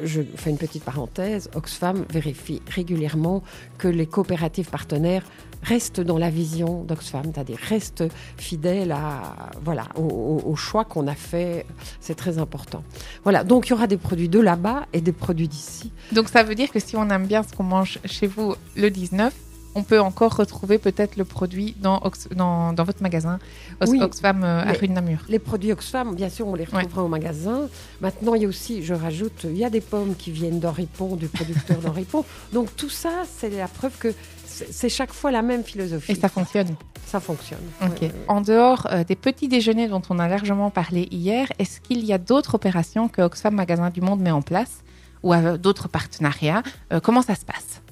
je 0.02 0.22
fais 0.36 0.50
une 0.50 0.58
petite 0.58 0.84
parenthèse, 0.84 1.50
Oxfam 1.54 2.04
vérifie 2.10 2.62
régulièrement 2.68 3.42
que 3.78 3.88
les 3.88 4.06
coopératives 4.06 4.68
partenaires 4.68 5.24
restent 5.62 6.00
dans 6.00 6.18
la 6.18 6.30
vision 6.30 6.82
d'Oxfam, 6.82 7.22
c'est-à-dire 7.32 7.58
restent 7.68 8.04
fidèles 8.36 8.92
à, 8.92 9.50
voilà, 9.64 9.86
au 9.96 10.56
choix 10.56 10.84
qu'on 10.84 11.06
a 11.06 11.14
fait. 11.14 11.66
C'est 12.00 12.16
très 12.16 12.38
important. 12.38 12.82
Voilà, 13.22 13.44
donc 13.44 13.68
il 13.68 13.70
y 13.70 13.72
aura 13.72 13.86
des 13.86 13.96
produits 13.96 14.28
de 14.28 14.40
là-bas 14.40 14.86
et 14.92 15.00
des 15.00 15.12
produits 15.12 15.48
d'ici. 15.48 15.92
Donc 16.10 16.28
ça 16.28 16.42
veut 16.42 16.54
dire 16.54 16.70
que 16.70 16.80
si 16.80 16.96
on 16.96 17.08
aime 17.10 17.26
bien 17.26 17.42
ce 17.42 17.54
qu'on 17.54 17.62
mange 17.62 17.98
chez 18.04 18.26
vous 18.26 18.54
le 18.76 18.90
19, 18.90 19.32
on 19.74 19.82
peut 19.82 20.00
encore 20.00 20.36
retrouver 20.36 20.78
peut-être 20.78 21.16
le 21.16 21.24
produit 21.24 21.74
dans, 21.80 22.00
Ox- 22.02 22.28
dans, 22.34 22.72
dans 22.72 22.84
votre 22.84 23.02
magasin 23.02 23.38
Ox- 23.80 23.90
Oui, 23.90 24.00
Oxfam 24.02 24.44
euh, 24.44 24.62
à 24.62 24.72
rue 24.72 24.88
de 24.88 24.92
Namur. 24.92 25.18
Les 25.28 25.38
produits 25.38 25.72
Oxfam, 25.72 26.14
bien 26.14 26.28
sûr, 26.28 26.46
on 26.46 26.54
les 26.54 26.64
retrouvera 26.64 27.02
au 27.04 27.08
magasin. 27.08 27.68
Maintenant, 28.00 28.34
il 28.34 28.42
y 28.42 28.44
a 28.44 28.48
aussi, 28.48 28.82
je 28.82 28.94
rajoute, 28.94 29.44
il 29.44 29.56
y 29.56 29.64
a 29.64 29.70
des 29.70 29.80
pommes 29.80 30.14
qui 30.16 30.30
viennent 30.30 30.60
d'Henri 30.60 30.86
Pont, 30.86 31.16
du 31.16 31.28
producteur 31.28 31.78
d'Henri 31.78 32.04
Pont. 32.10 32.24
Donc 32.52 32.74
tout 32.76 32.90
ça, 32.90 33.22
c'est 33.38 33.50
la 33.50 33.68
preuve 33.68 33.96
que 33.98 34.12
c'est 34.44 34.88
chaque 34.90 35.12
fois 35.12 35.30
la 35.30 35.40
même 35.42 35.64
philosophie. 35.64 36.12
Et 36.12 36.14
ça 36.14 36.28
fonctionne. 36.28 36.74
Ça 37.06 37.20
fonctionne. 37.20 37.58
Ouais. 37.80 38.10
En 38.28 38.40
dehors 38.42 38.86
euh, 38.90 39.02
des 39.04 39.16
petits 39.16 39.48
déjeuners 39.48 39.88
dont 39.88 40.02
on 40.10 40.18
a 40.18 40.28
largement 40.28 40.70
parlé 40.70 41.08
hier, 41.10 41.48
est-ce 41.58 41.80
qu'il 41.80 42.04
y 42.04 42.12
a 42.12 42.18
d'autres 42.18 42.54
opérations 42.54 43.08
que 43.08 43.22
Oxfam 43.22 43.54
Magasin 43.54 43.90
du 43.90 44.00
Monde 44.02 44.20
met 44.20 44.30
en 44.30 44.42
place 44.42 44.82
ou 45.22 45.32
avec 45.32 45.60
d'autres 45.60 45.88
partenariats? 45.88 46.62
Euh, 46.92 47.00
Comment 47.00 47.22
ça 47.22 47.34
se 47.34 47.44
passe? 47.44 47.82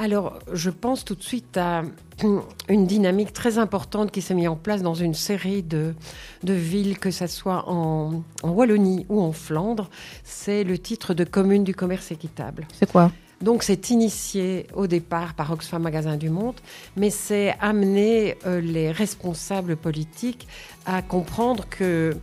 Alors, 0.00 0.38
je 0.50 0.70
pense 0.70 1.04
tout 1.04 1.14
de 1.14 1.22
suite 1.22 1.58
à 1.58 1.82
une 2.70 2.86
dynamique 2.86 3.34
très 3.34 3.58
importante 3.58 4.10
qui 4.10 4.22
s'est 4.22 4.32
mise 4.32 4.48
en 4.48 4.56
place 4.56 4.82
dans 4.82 4.94
une 4.94 5.12
série 5.12 5.62
de, 5.62 5.94
villes, 6.42 6.98
que 6.98 7.10
ce 7.10 7.26
soit 7.26 7.64
en 7.68 8.22
Wallonie 8.42 9.04
ou 9.10 9.20
en 9.20 9.32
Flandre. 9.32 9.90
C'est 10.24 10.64
le 10.64 10.78
titre 10.78 11.12
de 11.12 11.24
commune 11.24 11.64
du 11.64 11.74
commerce 11.74 12.10
équitable. 12.12 12.66
C'est 12.72 12.90
quoi? 12.90 13.12
Donc 13.40 13.62
c'est 13.62 13.90
initié 13.90 14.66
au 14.74 14.86
départ 14.86 15.34
par 15.34 15.50
Oxfam 15.50 15.82
Magasin 15.82 16.16
du 16.16 16.28
Monde, 16.28 16.60
mais 16.96 17.08
c'est 17.10 17.54
amener 17.60 18.36
euh, 18.46 18.60
les 18.60 18.92
responsables 18.92 19.76
politiques 19.76 20.46
à 20.84 21.00
comprendre 21.00 21.66
que 21.68 22.16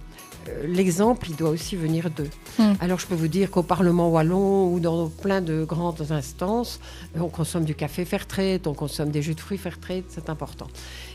euh, 0.47 0.67
l'exemple, 0.67 1.27
il 1.29 1.35
doit 1.35 1.49
aussi 1.49 1.75
venir 1.75 2.09
d'eux. 2.09 2.29
Hmm. 2.57 2.73
Alors 2.79 2.99
je 2.99 3.07
peux 3.07 3.15
vous 3.15 3.27
dire 3.27 3.51
qu'au 3.51 3.63
Parlement 3.63 4.09
wallon 4.09 4.71
ou 4.71 4.79
dans 4.79 5.09
plein 5.09 5.41
de 5.41 5.63
grandes 5.63 6.11
instances, 6.11 6.79
euh, 7.15 7.21
on 7.21 7.29
consomme 7.29 7.65
du 7.65 7.75
café 7.75 8.05
Fairtrade, 8.05 8.67
on 8.67 8.73
consomme 8.73 9.09
des 9.09 9.21
jus 9.21 9.35
de 9.35 9.39
fruits 9.39 9.57
Fairtrade, 9.57 10.03
c'est 10.09 10.29
important. 10.29 10.67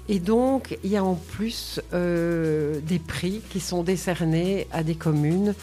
Et 0.08 0.18
donc 0.18 0.76
il 0.84 0.90
y 0.90 0.96
a 0.96 1.04
en 1.04 1.14
plus 1.14 1.80
euh, 1.92 2.80
des 2.86 2.98
prix 2.98 3.40
qui 3.50 3.60
sont 3.60 3.82
décernés 3.82 4.66
à 4.72 4.82
des 4.82 4.94
communes 4.94 5.54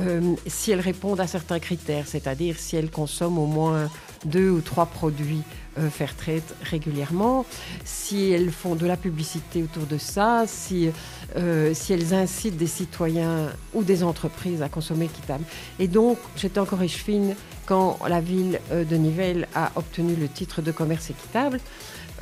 euh, 0.00 0.34
si 0.46 0.70
elles 0.70 0.80
répondent 0.80 1.20
à 1.20 1.26
certains 1.26 1.58
critères, 1.58 2.06
c'est-à-dire 2.06 2.58
si 2.58 2.76
elles 2.76 2.90
consomment 2.90 3.38
au 3.38 3.46
moins 3.46 3.88
deux 4.24 4.50
ou 4.50 4.60
trois 4.60 4.86
produits 4.86 5.42
euh, 5.78 5.90
Fairtrade 5.90 6.42
régulièrement, 6.62 7.44
si 7.84 8.30
elles 8.30 8.50
font 8.50 8.74
de 8.74 8.86
la 8.86 8.96
publicité 8.96 9.62
autour 9.62 9.86
de 9.86 9.98
ça, 9.98 10.44
si, 10.46 10.90
euh, 11.36 11.72
si 11.74 11.92
elles 11.92 12.14
incitent 12.14 12.56
des 12.56 12.66
citoyens 12.66 13.50
ou 13.72 13.82
des 13.82 14.02
entreprises 14.02 14.62
à 14.62 14.68
consommer 14.68 15.06
équitable. 15.06 15.44
Et 15.78 15.88
donc, 15.88 16.18
j'étais 16.36 16.60
encore 16.60 16.82
échevine 16.82 17.34
quand 17.66 17.98
la 18.08 18.20
ville 18.20 18.60
euh, 18.72 18.84
de 18.84 18.96
Nivelles 18.96 19.48
a 19.54 19.72
obtenu 19.76 20.14
le 20.14 20.28
titre 20.28 20.62
de 20.62 20.72
commerce 20.72 21.10
équitable. 21.10 21.60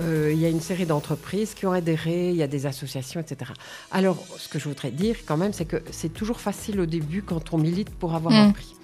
Euh, 0.01 0.31
il 0.33 0.41
y 0.41 0.47
a 0.47 0.49
une 0.49 0.61
série 0.61 0.87
d'entreprises 0.87 1.55
qui 1.55 1.67
ont 1.67 1.73
adhéré, 1.73 2.31
il 2.31 2.37
y 2.37 2.43
a 2.43 2.47
des 2.47 2.67
associations, 2.67 3.21
etc. 3.21 3.53
Alors, 3.91 4.25
ce 4.39 4.49
que 4.49 4.59
je 4.59 4.69
voudrais 4.69 4.91
dire 4.91 5.17
quand 5.27 5.37
même, 5.37 5.53
c'est 5.53 5.67
que 5.67 5.83
c'est 5.91 6.13
toujours 6.13 6.41
facile 6.41 6.81
au 6.81 6.87
début 6.87 7.23
quand 7.23 7.53
on 7.53 7.59
milite 7.59 7.91
pour 7.91 8.15
avoir 8.15 8.35
un 8.35 8.53
prix. 8.53 8.75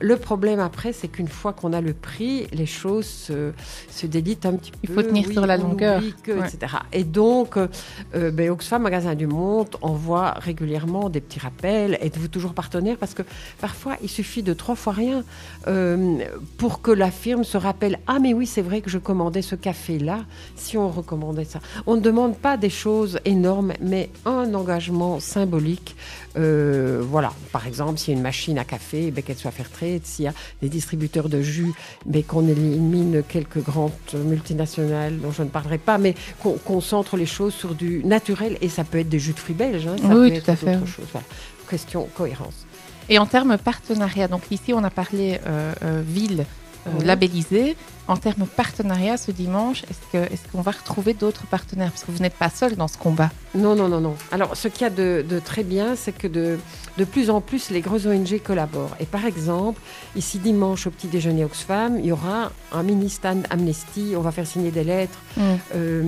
Le 0.00 0.16
problème 0.16 0.60
après, 0.60 0.92
c'est 0.94 1.08
qu'une 1.08 1.28
fois 1.28 1.52
qu'on 1.52 1.72
a 1.74 1.80
le 1.82 1.92
prix, 1.92 2.46
les 2.52 2.66
choses 2.66 3.06
se, 3.06 3.52
se 3.90 4.06
délitent 4.06 4.46
un 4.46 4.54
petit 4.54 4.72
Il 4.82 4.88
peu. 4.88 4.94
faut 4.94 5.02
tenir 5.02 5.30
sur 5.30 5.46
la 5.46 5.56
on 5.58 5.68
longueur. 5.68 5.98
oublie 5.98 6.14
que, 6.22 6.32
Ouais. 6.32 6.48
etc. 6.48 6.74
Et 6.92 7.04
donc, 7.04 7.56
euh, 7.56 7.68
euh, 8.14 8.30
ben, 8.30 8.50
Oxfam 8.50 8.82
Magasin 8.82 9.14
du 9.14 9.26
Monde 9.26 9.76
envoie 9.82 10.30
régulièrement 10.32 11.10
des 11.10 11.20
petits 11.20 11.38
rappels. 11.38 11.98
Êtes-vous 12.00 12.28
toujours 12.28 12.54
partenaire? 12.54 12.96
Parce 12.98 13.12
que 13.14 13.22
parfois, 13.60 13.96
il 14.02 14.08
suffit 14.08 14.42
de 14.42 14.54
trois 14.54 14.74
fois 14.74 14.94
rien 14.94 15.22
euh, 15.68 16.18
pour 16.56 16.80
que 16.80 16.90
la 16.90 17.10
firme 17.10 17.44
se 17.44 17.58
rappelle 17.58 17.98
Ah, 18.06 18.18
mais 18.20 18.32
oui, 18.32 18.46
c'est 18.46 18.62
vrai 18.62 18.80
que 18.80 18.88
je 18.90 18.98
commandais 18.98 19.42
ce 19.42 19.54
café-là, 19.54 20.20
si 20.56 20.78
on 20.78 20.88
recommandait 20.88 21.44
ça. 21.44 21.60
On 21.86 21.96
ne 21.96 22.00
demande 22.00 22.36
pas 22.38 22.56
des 22.56 22.70
choses 22.70 23.20
énormes, 23.26 23.74
mais 23.82 24.08
un 24.24 24.54
engagement 24.54 25.20
symbolique. 25.20 25.94
Euh, 26.38 27.02
voilà, 27.04 27.32
par 27.52 27.66
exemple, 27.66 27.98
s'il 27.98 28.12
y 28.12 28.14
a 28.14 28.16
une 28.16 28.22
machine 28.22 28.58
à 28.58 28.64
café, 28.64 29.10
ben, 29.10 29.22
qu'elle 29.22 29.36
soit 29.36 29.50
fair 29.50 29.68
trade, 29.90 30.06
s'il 30.06 30.24
y 30.24 30.28
a 30.28 30.34
des 30.62 30.68
distributeurs 30.68 31.28
de 31.28 31.40
jus, 31.42 31.72
ben, 32.06 32.22
qu'on 32.22 32.46
élimine 32.48 33.22
quelques 33.28 33.62
grandes 33.62 33.92
multinationales 34.14 35.18
dont 35.20 35.32
je 35.32 35.42
ne 35.42 35.48
parlerai 35.48 35.78
pas, 35.78 35.98
mais 35.98 36.14
qu'on 36.42 36.52
qu'on 36.54 36.80
centre 36.80 37.16
les 37.16 37.26
choses 37.26 37.54
sur 37.54 37.74
du 37.74 38.02
naturel, 38.04 38.56
et 38.60 38.68
ça 38.68 38.84
peut 38.84 38.98
être 38.98 39.08
des 39.08 39.18
jus 39.18 39.32
de 39.32 39.38
fruits 39.38 39.54
belges, 39.54 39.86
hein, 39.86 39.96
ça 40.00 40.14
Oui, 40.14 40.30
peut 40.32 40.40
tout 40.40 40.50
à 40.50 40.54
être 40.54 40.60
fait. 40.60 40.86
choses. 40.86 41.06
Voilà. 41.12 41.26
Question 41.68 42.08
cohérence. 42.14 42.66
Et 43.08 43.18
en 43.18 43.26
termes 43.26 43.58
partenariat, 43.58 44.28
donc 44.28 44.42
ici 44.50 44.72
on 44.72 44.84
a 44.84 44.90
parlé 44.90 45.40
euh, 45.46 45.72
euh, 45.82 46.02
ville 46.06 46.44
euh, 46.86 46.90
Oui. 46.98 47.04
labellisée. 47.04 47.76
En 48.10 48.16
termes 48.16 48.44
partenariat, 48.44 49.16
ce 49.16 49.30
dimanche, 49.30 49.84
est-ce 49.88 50.40
qu'on 50.50 50.62
va 50.62 50.72
retrouver 50.72 51.14
d'autres 51.14 51.46
partenaires? 51.46 51.92
Parce 51.92 52.02
que 52.02 52.10
vous 52.10 52.18
n'êtes 52.18 52.34
pas 52.34 52.50
seul 52.50 52.74
dans 52.74 52.88
ce 52.88 52.98
combat. 52.98 53.30
Non, 53.54 53.76
non, 53.76 53.88
non, 53.88 54.00
non. 54.00 54.16
Alors, 54.32 54.56
ce 54.56 54.66
qu'il 54.66 54.82
y 54.82 54.84
a 54.84 54.90
de, 54.90 55.24
de 55.28 55.38
très 55.38 55.62
bien, 55.62 55.94
c'est 55.94 56.10
que 56.10 56.26
de, 56.26 56.58
de 56.98 57.04
plus 57.04 57.30
en 57.30 57.40
plus, 57.40 57.70
les 57.70 57.80
grosses 57.80 58.06
ONG 58.06 58.40
collaborent. 58.42 58.96
Et 58.98 59.06
par 59.06 59.26
exemple, 59.26 59.80
ici, 60.16 60.38
dimanche, 60.40 60.88
au 60.88 60.90
petit 60.90 61.06
déjeuner 61.06 61.44
Oxfam, 61.44 62.00
il 62.00 62.06
y 62.06 62.12
aura 62.12 62.50
un 62.72 62.82
mini-stand 62.82 63.46
Amnesty. 63.48 64.14
On 64.16 64.22
va 64.22 64.32
faire 64.32 64.46
signer 64.46 64.72
des 64.72 64.82
lettres. 64.82 65.18
Euh, 65.38 66.02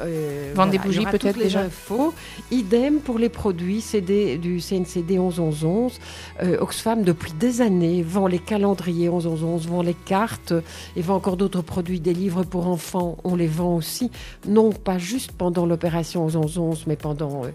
euh, 0.00 0.52
Vendre 0.54 0.72
des 0.72 0.78
bougies 0.78 1.04
peut-être 1.04 1.38
déjà? 1.38 1.60
infos. 1.60 2.14
Idem 2.50 3.00
pour 3.00 3.18
les 3.18 3.28
produits 3.28 3.82
CD, 3.82 4.38
du 4.38 4.58
CNCD 4.60 5.18
1111. 5.18 5.98
Euh, 6.42 6.56
Oxfam, 6.60 7.02
depuis 7.02 7.32
des 7.32 7.60
années, 7.60 8.02
vend 8.02 8.26
les 8.26 8.38
calendriers 8.38 9.10
1111, 9.10 9.66
vend 9.66 9.82
les 9.82 9.94
cartes 9.94 10.54
et 10.96 11.02
vend 11.02 11.16
encore 11.16 11.36
d'autres 11.42 11.62
produits, 11.62 11.98
des 12.00 12.14
livres 12.14 12.44
pour 12.44 12.68
enfants. 12.68 13.16
On 13.24 13.34
les 13.34 13.48
vend 13.48 13.74
aussi, 13.76 14.10
non 14.46 14.70
pas 14.70 14.98
juste 14.98 15.32
pendant 15.32 15.66
l'opération 15.66 16.24
1111, 16.26 16.84
mais 16.86 16.96
pendant, 16.96 17.42
euh, 17.44 17.48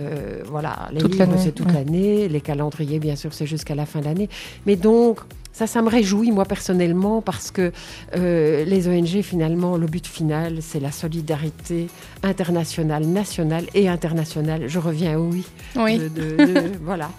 euh, 0.00 0.42
voilà, 0.46 0.88
les 0.92 1.00
Toute 1.00 1.12
livres, 1.12 1.26
l'année, 1.26 1.40
c'est 1.42 1.52
toute 1.52 1.66
ouais. 1.68 1.72
l'année. 1.74 2.28
Les 2.28 2.40
calendriers, 2.40 2.98
bien 2.98 3.16
sûr, 3.16 3.34
c'est 3.34 3.46
jusqu'à 3.46 3.74
la 3.74 3.84
fin 3.84 4.00
de 4.00 4.06
l'année. 4.06 4.28
Mais 4.66 4.76
donc, 4.76 5.20
ça, 5.52 5.66
ça 5.66 5.82
me 5.82 5.88
réjouit, 5.90 6.32
moi, 6.32 6.46
personnellement, 6.46 7.20
parce 7.20 7.50
que 7.50 7.70
euh, 8.16 8.64
les 8.64 8.88
ONG, 8.88 9.20
finalement, 9.22 9.76
le 9.76 9.86
but 9.86 10.06
final, 10.06 10.58
c'est 10.62 10.80
la 10.80 10.90
solidarité 10.90 11.86
internationale, 12.22 13.04
nationale 13.04 13.66
et 13.74 13.88
internationale. 13.88 14.64
Je 14.68 14.78
reviens 14.78 15.18
au 15.18 15.28
oui, 15.30 15.44
Oui. 15.76 15.98
de, 15.98 16.08
de- 16.08 16.36
de- 16.44 16.70
voilà, 16.82 17.10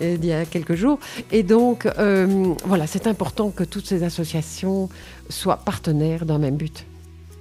d'il 0.00 0.24
y 0.26 0.32
a 0.32 0.44
quelques 0.44 0.74
jours. 0.76 0.98
Et 1.32 1.42
donc, 1.42 1.86
euh, 1.86 2.54
voilà, 2.64 2.86
c'est 2.86 3.08
important 3.08 3.50
que 3.50 3.64
toutes 3.64 3.86
ces 3.86 4.04
associations 4.04 4.88
soient 5.28 5.56
partenaires 5.58 6.24
d'un 6.26 6.38
même 6.38 6.56
but. 6.56 6.84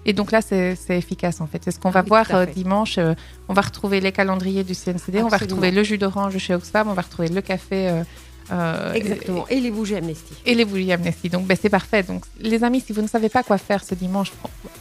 Et 0.06 0.14
donc 0.14 0.32
là, 0.32 0.42
c'est 0.42 0.76
efficace 0.90 1.42
en 1.42 1.48
fait. 1.48 1.62
C'est 1.64 1.72
ce 1.72 1.80
qu'on 1.80 1.92
va 1.92 2.02
Oui, 2.02 2.08
voir 2.10 2.26
euh, 2.34 2.46
dimanche. 2.48 2.98
euh, 2.98 3.14
on 3.50 3.54
va 3.54 3.62
retrouver 3.62 4.00
les 4.02 4.12
calendriers 4.12 4.64
du 4.64 4.74
CNCD, 4.74 5.22
on 5.22 5.28
va 5.28 5.38
retrouver 5.38 5.70
le 5.72 5.84
jus 5.84 5.98
d'orange 6.00 6.38
chez 6.40 6.56
Oxfam, 6.56 6.88
on 6.88 6.94
va 6.94 7.04
retrouver 7.04 7.28
le 7.30 7.42
café. 7.42 7.88
euh, 7.90 8.04
euh, 8.52 8.94
Exactement. 8.94 9.48
Et 9.50 9.60
les 9.60 9.70
bougies 9.70 9.96
Amnesty. 9.96 10.34
Et, 10.46 10.54
et 10.54 10.56
les 10.56 10.66
bougies 10.66 10.92
Amnesty. 10.92 11.30
Donc 11.30 11.46
ben, 11.46 11.56
c'est 11.62 11.70
parfait. 11.70 12.02
Donc 12.02 12.24
les 12.40 12.64
amis, 12.64 12.82
si 12.82 12.94
vous 12.94 13.04
ne 13.04 13.08
savez 13.08 13.30
pas 13.30 13.44
quoi 13.44 13.60
faire 13.60 13.84
ce 13.84 13.94
dimanche, 13.94 14.32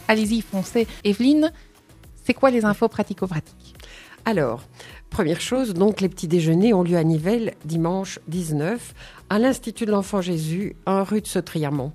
allez-y, 0.07 0.41
foncez. 0.41 0.87
Evelyne, 1.03 1.51
c'est 2.25 2.33
quoi 2.33 2.49
les 2.49 2.65
infos 2.65 2.87
pratico-pratiques? 2.87 3.75
Alors, 4.25 4.63
première 5.11 5.39
chose, 5.41 5.73
donc 5.75 6.01
les 6.01 6.09
petits 6.09 6.27
déjeuners 6.27 6.73
ont 6.73 6.81
lieu 6.83 6.97
à 6.97 7.03
Nivelles 7.03 7.53
dimanche 7.65 8.19
19 8.27 8.93
à 9.29 9.37
l'Institut 9.39 9.85
de 9.85 9.91
l'Enfant 9.91 10.21
Jésus, 10.21 10.75
1 10.87 11.03
rue 11.03 11.21
de 11.21 11.27
Sautriamont. 11.27 11.91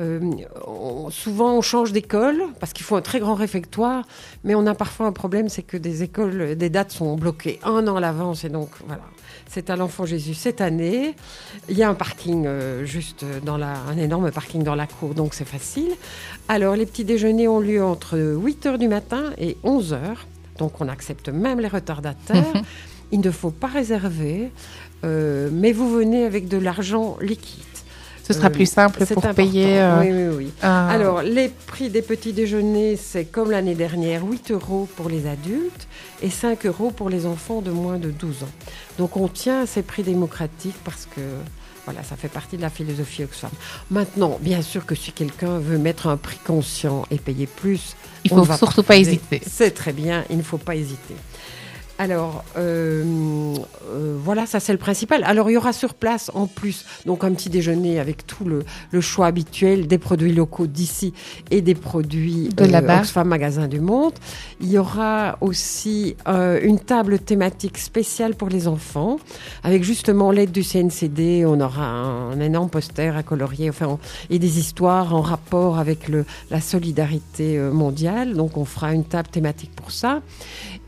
Euh, 0.00 0.20
on- 0.66 1.08
souvent, 1.10 1.56
on 1.56 1.60
change 1.62 1.92
d'école 1.92 2.42
parce 2.60 2.72
qu'il 2.72 2.84
faut 2.84 2.96
un 2.96 3.00
très 3.02 3.20
grand 3.20 3.34
réfectoire, 3.34 4.04
mais 4.42 4.54
on 4.54 4.66
a 4.66 4.74
parfois 4.74 5.06
un 5.06 5.12
problème, 5.12 5.48
c'est 5.48 5.62
que 5.62 5.76
des 5.76 6.02
écoles, 6.02 6.56
des 6.56 6.68
dates 6.70 6.90
sont 6.90 7.14
bloquées 7.16 7.60
un 7.64 7.86
an 7.86 7.96
à 7.96 8.00
l'avance, 8.00 8.44
et 8.44 8.48
donc 8.48 8.70
voilà. 8.86 9.02
C'est 9.46 9.70
à 9.70 9.76
l'Enfant 9.76 10.04
Jésus 10.06 10.34
cette 10.34 10.60
année. 10.60 11.14
Il 11.68 11.76
y 11.76 11.82
a 11.84 11.88
un 11.88 11.94
parking 11.94 12.44
euh, 12.46 12.84
juste 12.84 13.24
dans 13.44 13.56
la, 13.56 13.74
un 13.88 13.96
énorme 13.98 14.30
parking 14.32 14.62
dans 14.64 14.74
la 14.74 14.86
cour, 14.86 15.14
donc 15.14 15.34
c'est 15.34 15.44
facile. 15.44 15.92
Alors, 16.48 16.74
les 16.74 16.86
petits 16.86 17.04
déjeuners 17.04 17.46
ont 17.46 17.60
lieu 17.60 17.84
entre 17.84 18.18
8 18.18 18.66
h 18.66 18.78
du 18.78 18.88
matin 18.88 19.32
et 19.38 19.56
11 19.62 19.92
h. 19.92 20.16
Donc, 20.58 20.80
on 20.80 20.88
accepte 20.88 21.28
même 21.28 21.60
les 21.60 21.68
retardataires. 21.68 22.52
Il 23.12 23.20
ne 23.20 23.30
faut 23.30 23.50
pas 23.50 23.66
réserver, 23.68 24.50
euh, 25.04 25.48
mais 25.52 25.72
vous 25.72 25.88
venez 25.90 26.24
avec 26.24 26.48
de 26.48 26.56
l'argent 26.56 27.16
liquide. 27.20 27.62
Ce 28.26 28.32
sera 28.32 28.48
plus 28.50 28.66
simple 28.66 29.04
pour 29.04 29.18
important. 29.18 29.34
payer. 29.34 29.80
euh, 29.80 30.00
Oui, 30.00 30.08
oui, 30.10 30.36
oui. 30.46 30.52
euh, 30.64 30.88
Alors, 30.88 31.22
les 31.22 31.48
prix 31.66 31.90
des 31.90 32.00
petits 32.02 32.32
déjeuners, 32.32 32.96
c'est 32.96 33.26
comme 33.26 33.50
l'année 33.50 33.74
dernière, 33.74 34.24
8 34.24 34.50
euros 34.52 34.88
pour 34.96 35.08
les 35.10 35.26
adultes 35.26 35.86
et 36.22 36.30
5 36.30 36.64
euros 36.66 36.90
pour 36.90 37.10
les 37.10 37.26
enfants 37.26 37.60
de 37.60 37.70
moins 37.70 37.98
de 37.98 38.10
12 38.10 38.44
ans. 38.44 38.48
Donc, 38.98 39.16
on 39.18 39.28
tient 39.28 39.62
à 39.62 39.66
ces 39.66 39.82
prix 39.82 40.02
démocratiques 40.02 40.76
parce 40.84 41.06
que 41.14 41.20
voilà, 41.84 42.02
ça 42.02 42.16
fait 42.16 42.28
partie 42.28 42.56
de 42.56 42.62
la 42.62 42.70
philosophie 42.70 43.24
Oxfam. 43.24 43.50
Maintenant, 43.90 44.38
bien 44.40 44.62
sûr 44.62 44.86
que 44.86 44.94
si 44.94 45.12
quelqu'un 45.12 45.58
veut 45.58 45.76
mettre 45.76 46.06
un 46.06 46.16
prix 46.16 46.38
conscient 46.46 47.04
et 47.10 47.18
payer 47.18 47.46
plus, 47.46 47.94
il 48.24 48.30
faut 48.30 48.36
ne 48.40 48.44
va 48.46 48.56
surtout 48.56 48.82
pas 48.82 48.96
hésiter. 48.96 49.42
C'est 49.46 49.72
très 49.72 49.92
bien, 49.92 50.24
il 50.30 50.38
ne 50.38 50.42
faut 50.42 50.56
pas 50.56 50.76
hésiter. 50.76 51.14
Alors, 51.96 52.42
euh, 52.56 53.54
euh, 53.92 54.16
voilà, 54.20 54.46
ça 54.46 54.58
c'est 54.58 54.72
le 54.72 54.78
principal. 54.78 55.22
Alors, 55.24 55.48
il 55.48 55.52
y 55.54 55.56
aura 55.56 55.72
sur 55.72 55.94
place 55.94 56.28
en 56.34 56.48
plus, 56.48 56.84
donc 57.06 57.22
un 57.22 57.32
petit 57.32 57.50
déjeuner 57.50 58.00
avec 58.00 58.26
tout 58.26 58.44
le, 58.44 58.64
le 58.90 59.00
choix 59.00 59.26
habituel 59.26 59.86
des 59.86 59.98
produits 59.98 60.32
locaux 60.32 60.66
d'ici 60.66 61.14
et 61.52 61.60
des 61.60 61.76
produits 61.76 62.48
De 62.48 62.64
là-bas. 62.64 62.98
Oxfam 63.02 63.28
Magasin 63.28 63.68
du 63.68 63.78
Monde. 63.78 64.14
Il 64.60 64.70
y 64.72 64.76
aura 64.78 65.38
aussi 65.40 66.16
euh, 66.26 66.58
une 66.64 66.80
table 66.80 67.20
thématique 67.20 67.78
spéciale 67.78 68.34
pour 68.34 68.48
les 68.48 68.66
enfants, 68.66 69.18
avec 69.62 69.84
justement 69.84 70.32
l'aide 70.32 70.50
du 70.50 70.64
CNCD. 70.64 71.44
On 71.46 71.60
aura 71.60 71.84
un, 71.86 72.32
un 72.32 72.40
énorme 72.40 72.70
poster 72.70 73.16
à 73.16 73.22
colorier, 73.22 73.70
enfin, 73.70 73.86
on- 73.86 73.98
et 74.30 74.40
des 74.40 74.58
histoires 74.58 75.14
en 75.14 75.20
rapport 75.20 75.78
avec 75.78 76.08
le, 76.08 76.24
la 76.50 76.60
solidarité 76.60 77.56
euh, 77.56 77.70
mondiale. 77.70 78.34
Donc, 78.34 78.56
on 78.56 78.64
fera 78.64 78.92
une 78.94 79.04
table 79.04 79.28
thématique 79.28 79.70
pour 79.76 79.92
ça. 79.92 80.22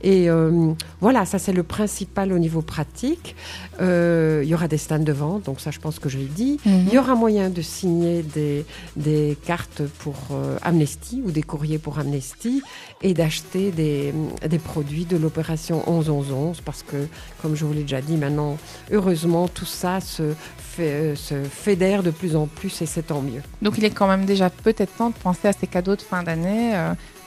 Et 0.02 0.28
euh, 0.28 0.72
voilà, 1.00 1.24
ça 1.24 1.38
c'est 1.38 1.52
le 1.52 1.62
principal 1.62 2.32
au 2.32 2.38
niveau 2.38 2.62
pratique. 2.62 3.34
Euh, 3.80 4.42
il 4.44 4.48
y 4.48 4.54
aura 4.54 4.68
des 4.68 4.78
stands 4.78 4.98
de 4.98 5.12
vente, 5.12 5.44
donc 5.44 5.60
ça 5.60 5.70
je 5.70 5.80
pense 5.80 5.98
que 5.98 6.08
je 6.08 6.18
l'ai 6.18 6.26
dit. 6.26 6.58
Mhm. 6.64 6.84
Il 6.88 6.94
y 6.94 6.98
aura 6.98 7.14
moyen 7.14 7.50
de 7.50 7.62
signer 7.62 8.22
des, 8.22 8.64
des 8.96 9.36
cartes 9.46 9.82
pour 9.98 10.16
euh, 10.32 10.58
Amnesty 10.62 11.22
ou 11.24 11.30
des 11.30 11.42
courriers 11.42 11.78
pour 11.78 11.98
Amnesty 11.98 12.62
et 13.02 13.14
d'acheter 13.14 13.70
des, 13.70 14.12
des 14.48 14.58
produits 14.58 15.04
de 15.04 15.16
l'opération 15.16 15.82
11-11-11 15.86 16.56
parce 16.64 16.82
que, 16.82 16.96
comme 17.42 17.54
je 17.54 17.64
vous 17.64 17.72
l'ai 17.72 17.82
déjà 17.82 18.00
dit, 18.00 18.16
maintenant, 18.16 18.58
heureusement, 18.90 19.48
tout 19.48 19.64
ça 19.64 20.00
se, 20.00 20.34
fait, 20.58 21.14
se 21.16 21.42
fédère 21.44 22.02
de 22.02 22.10
plus 22.10 22.36
en 22.36 22.46
plus 22.46 22.82
et 22.82 22.86
c'est 22.86 23.08
tant 23.08 23.22
mieux. 23.22 23.42
Donc 23.62 23.78
il 23.78 23.84
est 23.84 23.90
quand 23.90 24.08
même 24.08 24.24
déjà 24.24 24.50
peut-être 24.50 24.94
temps 24.96 25.10
de 25.10 25.14
penser 25.14 25.48
à 25.48 25.52
ces 25.52 25.66
cadeaux 25.66 25.96
de 25.96 26.02
fin 26.02 26.22
d'année, 26.22 26.74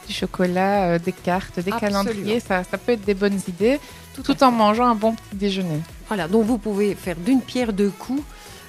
du 0.10 0.14
chocolat, 0.16 0.90
euh, 0.94 1.00
des 1.00 1.12
cartes, 1.12 1.60
des 1.60 1.72
Absolument. 1.72 2.04
calendriers, 2.04 2.40
ça, 2.40 2.64
ça 2.64 2.78
peut 2.78 2.94
être 2.94 3.06
des 3.06 3.14
bonnes 3.14 3.40
idées, 3.48 3.80
tout, 4.16 4.44
en 4.44 4.52
mangeant 4.52 4.88
un 4.88 4.96
bon 4.96 5.14
petit 5.14 5.36
déjeuner. 5.36 5.80
Voilà, 6.08 6.28
donc 6.28 6.46
vous 6.46 6.58
pouvez 6.58 6.96
faire 6.96 7.16
d'une 7.16 7.42
pierre 7.42 7.72
deux 7.72 7.92
coups. 7.92 8.24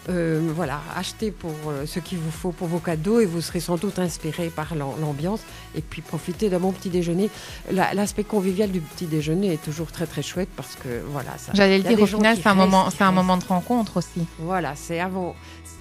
Euh, 0.08 0.50
voilà, 0.56 0.80
acheter 0.96 1.30
pour 1.30 1.50
euh, 1.68 1.84
ce 1.86 1.98
qu'il 2.00 2.18
vous 2.18 2.30
faut 2.30 2.52
pour 2.52 2.68
vos 2.68 2.78
cadeaux 2.78 3.20
et 3.20 3.26
vous 3.26 3.40
serez 3.42 3.60
sans 3.60 3.76
doute 3.76 3.98
inspiré 3.98 4.48
par 4.48 4.74
l'am- 4.74 4.94
l'ambiance 5.00 5.40
et 5.74 5.82
puis 5.82 6.00
profiter 6.00 6.48
d'un 6.48 6.58
bon 6.58 6.72
petit 6.72 6.88
déjeuner. 6.88 7.28
La- 7.70 7.92
L'aspect 7.94 8.24
convivial 8.24 8.70
du 8.70 8.80
petit 8.80 9.04
déjeuner 9.06 9.52
est 9.52 9.62
toujours 9.62 9.92
très 9.92 10.06
très 10.06 10.22
chouette 10.22 10.48
parce 10.56 10.74
que 10.74 11.02
voilà, 11.12 11.30
ça. 11.36 11.52
J'allais 11.54 11.78
le 11.78 11.84
dire, 11.84 12.00
au 12.00 12.06
final, 12.06 12.36
c'est 12.42 12.48
un, 12.48 12.54
moment, 12.54 12.88
c'est 12.90 13.04
un 13.04 13.12
moment 13.12 13.36
de 13.36 13.44
rencontre 13.44 13.98
aussi. 13.98 14.26
Voilà, 14.38 14.72
c'est 14.74 15.00
avant, 15.00 15.34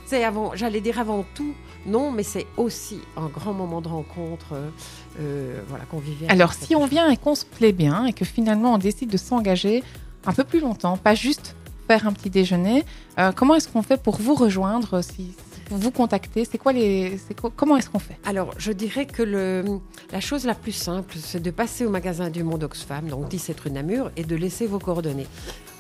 c'est 0.06 0.24
avant, 0.24 0.52
j'allais 0.54 0.82
dire 0.82 1.00
avant 1.00 1.26
tout, 1.34 1.54
non, 1.86 2.12
mais 2.12 2.24
c'est 2.24 2.46
aussi 2.58 3.00
un 3.18 3.28
grand 3.28 3.54
moment 3.54 3.82
de 3.82 3.88
rencontre, 3.88 4.48
euh, 4.54 4.70
euh, 5.20 5.62
voilà, 5.68 5.86
convivial. 5.86 6.32
Alors, 6.32 6.54
si 6.54 6.76
on 6.76 6.86
vient 6.86 7.10
et 7.10 7.18
qu'on 7.18 7.36
se 7.36 7.46
plaît 7.46 7.72
bien 7.72 8.06
et 8.06 8.14
que 8.14 8.26
finalement 8.26 8.74
on 8.74 8.78
décide 8.78 9.10
de 9.10 9.18
s'engager 9.18 9.84
un 10.26 10.34
peu 10.34 10.44
plus 10.44 10.60
longtemps, 10.60 10.98
pas 10.98 11.16
juste 11.16 11.56
faire 11.88 12.06
un 12.08 12.14
petit 12.14 12.30
déjeuner, 12.30 12.84
euh, 13.18 13.32
comment 13.36 13.56
est-ce 13.56 13.68
qu'on 13.68 13.82
fait 13.82 14.02
pour 14.02 14.18
vous 14.18 14.36
rejoindre, 14.36 15.02
si, 15.02 15.34
vous 15.72 15.92
contacter? 15.92 16.46
C'est 16.46 16.58
quoi 16.58 16.74
les, 16.74 17.18
c'est 17.28 17.40
quoi- 17.40 17.52
comment 17.56 17.78
est-ce 17.78 17.90
qu'on 17.90 18.00
fait? 18.00 18.18
Alors, 18.26 18.54
je 18.58 18.72
dirais 18.72 19.06
que 19.06 19.24
le, 19.24 19.64
la 20.12 20.20
chose 20.20 20.46
la 20.46 20.56
plus 20.56 20.72
simple, 20.72 21.16
c'est 21.20 21.42
de 21.42 21.52
passer 21.52 21.86
au 21.86 21.90
magasin 21.90 22.30
du 22.30 22.44
Monde 22.44 22.64
Oxfam, 22.64 23.08
donc 23.08 23.30
17 23.30 23.60
rue 23.62 23.72
Namur, 23.72 24.12
et 24.18 24.24
de 24.24 24.36
laisser 24.36 24.68
vos 24.68 24.80
coordonnées. 24.80 25.28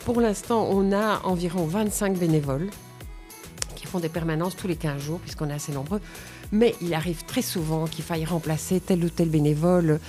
Pour 0.06 0.22
l'instant, 0.22 0.68
on 0.72 0.91
a 0.94 1.22
environ 1.25 1.65
25 1.65 2.18
bénévoles 2.18 2.70
font 3.89 4.00
des 4.00 4.10
permanences 4.10 4.55
tous 4.55 4.67
les 4.67 4.75
15 4.75 5.01
jours, 5.01 5.19
puisqu'on 5.19 5.50
est 5.50 5.53
assez 5.53 5.72
nombreux. 5.72 6.00
Mais 6.51 6.75
il 6.81 6.93
arrive 6.93 7.25
très 7.25 7.41
souvent 7.41 7.88
qu'il 7.88 8.03
faille 8.03 8.25
remplacer 8.25 8.79
tel 8.79 9.03
ou 9.03 9.10
tel 9.10 9.29
bénévole. 9.29 10.00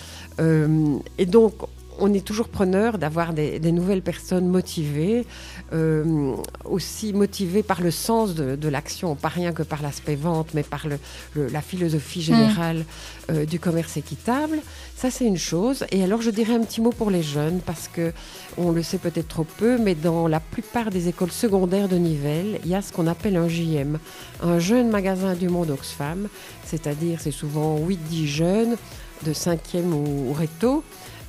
Euh, 0.41 0.99
et 1.19 1.27
donc, 1.27 1.55
on 2.01 2.13
est 2.15 2.25
toujours 2.25 2.49
preneur 2.49 2.99
d'avoir 2.99 3.33
des, 3.33 3.59
des 3.59 3.73
nouvelles 3.73 4.03
personnes 4.03 4.49
motivées, 4.49 5.27
euh, 5.73 6.35
aussi 6.65 7.13
motivées 7.13 7.63
par 7.63 7.81
le 7.81 7.91
sens 7.91 8.35
de, 8.35 8.57
de 8.57 8.69
l'action, 8.69 9.15
pas 9.15 9.29
rien 9.29 9.53
que 9.53 9.63
par 9.63 9.83
l'aspect 9.83 10.17
vente, 10.17 10.49
mais 10.55 10.63
par 10.63 10.89
le, 10.89 10.99
le- 11.35 11.49
la 11.49 11.61
philosophie 11.61 12.23
générale 12.23 12.85
euh, 13.31 13.45
du 13.47 13.59
commerce 13.61 13.97
équitable. 13.97 14.59
Ça, 14.97 15.11
c'est 15.11 15.25
une 15.25 15.39
chose. 15.39 15.85
Et 15.93 16.03
alors, 16.03 16.21
je 16.23 16.31
dirais 16.31 16.55
un 16.55 16.61
petit 16.61 16.81
mot 16.81 16.91
pour 16.91 17.11
les 17.11 17.23
jeunes, 17.23 17.61
parce 17.65 17.89
que 17.89 18.13
on 18.59 18.71
le 18.73 18.83
sait 18.83 18.99
peut-être 18.99 19.29
trop 19.29 19.45
peu, 19.45 19.79
mais 19.79 19.95
dans 19.95 20.29
la 20.29 20.41
plupart 20.41 20.91
des 20.91 21.09
écoles 21.09 21.31
secondaires 21.31 21.89
de 21.89 21.97
Nivelles, 21.97 22.61
il 22.65 22.71
y 22.71 22.75
a 22.75 22.83
ce 22.83 22.93
qu'on 22.93 23.07
appelle 23.07 23.37
un 23.37 23.49
JM, 23.49 23.99
un 24.43 24.59
jeune 24.59 24.91
magasin 24.91 25.35
du 25.35 25.49
monde 25.49 25.71
Oxfam, 25.71 26.29
c'est-à-dire 26.65 27.19
c'est 27.21 27.31
souvent 27.31 27.79
8-10 27.79 28.27
jeunes 28.27 28.77
de 29.25 29.33
5e 29.33 29.85
ou, 29.93 30.31
ou 30.31 30.33
réto, 30.33 30.83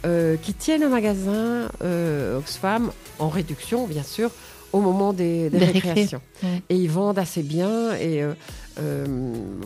euh, 0.05 0.36
qui 0.38 0.53
tiennent 0.53 0.84
un 0.84 0.89
magasin 0.89 1.70
euh, 1.84 2.38
Oxfam 2.38 2.91
en 3.20 3.29
réduction, 3.29 3.88
bien 3.88 4.03
sûr, 4.03 4.31
au 4.74 4.79
moment 4.79 5.12
des, 5.13 5.50
des 5.50 5.60
Des 5.60 5.65
récrés. 5.65 5.89
récréations. 5.89 6.22
Et 6.70 6.75
ils 6.75 6.89
vendent 6.89 7.20
assez 7.20 7.43
bien. 7.43 7.93
Et 7.96 8.24
euh, 8.24 8.34
euh, 8.79 9.05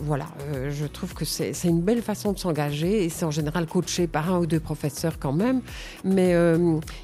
voilà, 0.02 0.26
je 0.72 0.86
trouve 0.88 1.14
que 1.14 1.24
c'est 1.26 1.54
une 1.64 1.82
belle 1.82 2.02
façon 2.02 2.34
de 2.34 2.40
s'engager. 2.40 3.06
Et 3.06 3.10
c'est 3.10 3.24
en 3.24 3.30
général 3.32 3.68
coaché 3.68 4.08
par 4.08 4.34
un 4.34 4.40
ou 4.40 4.48
deux 4.48 4.60
professeurs 4.60 5.20
quand 5.20 5.32
même. 5.32 5.62
Mais 6.04 6.34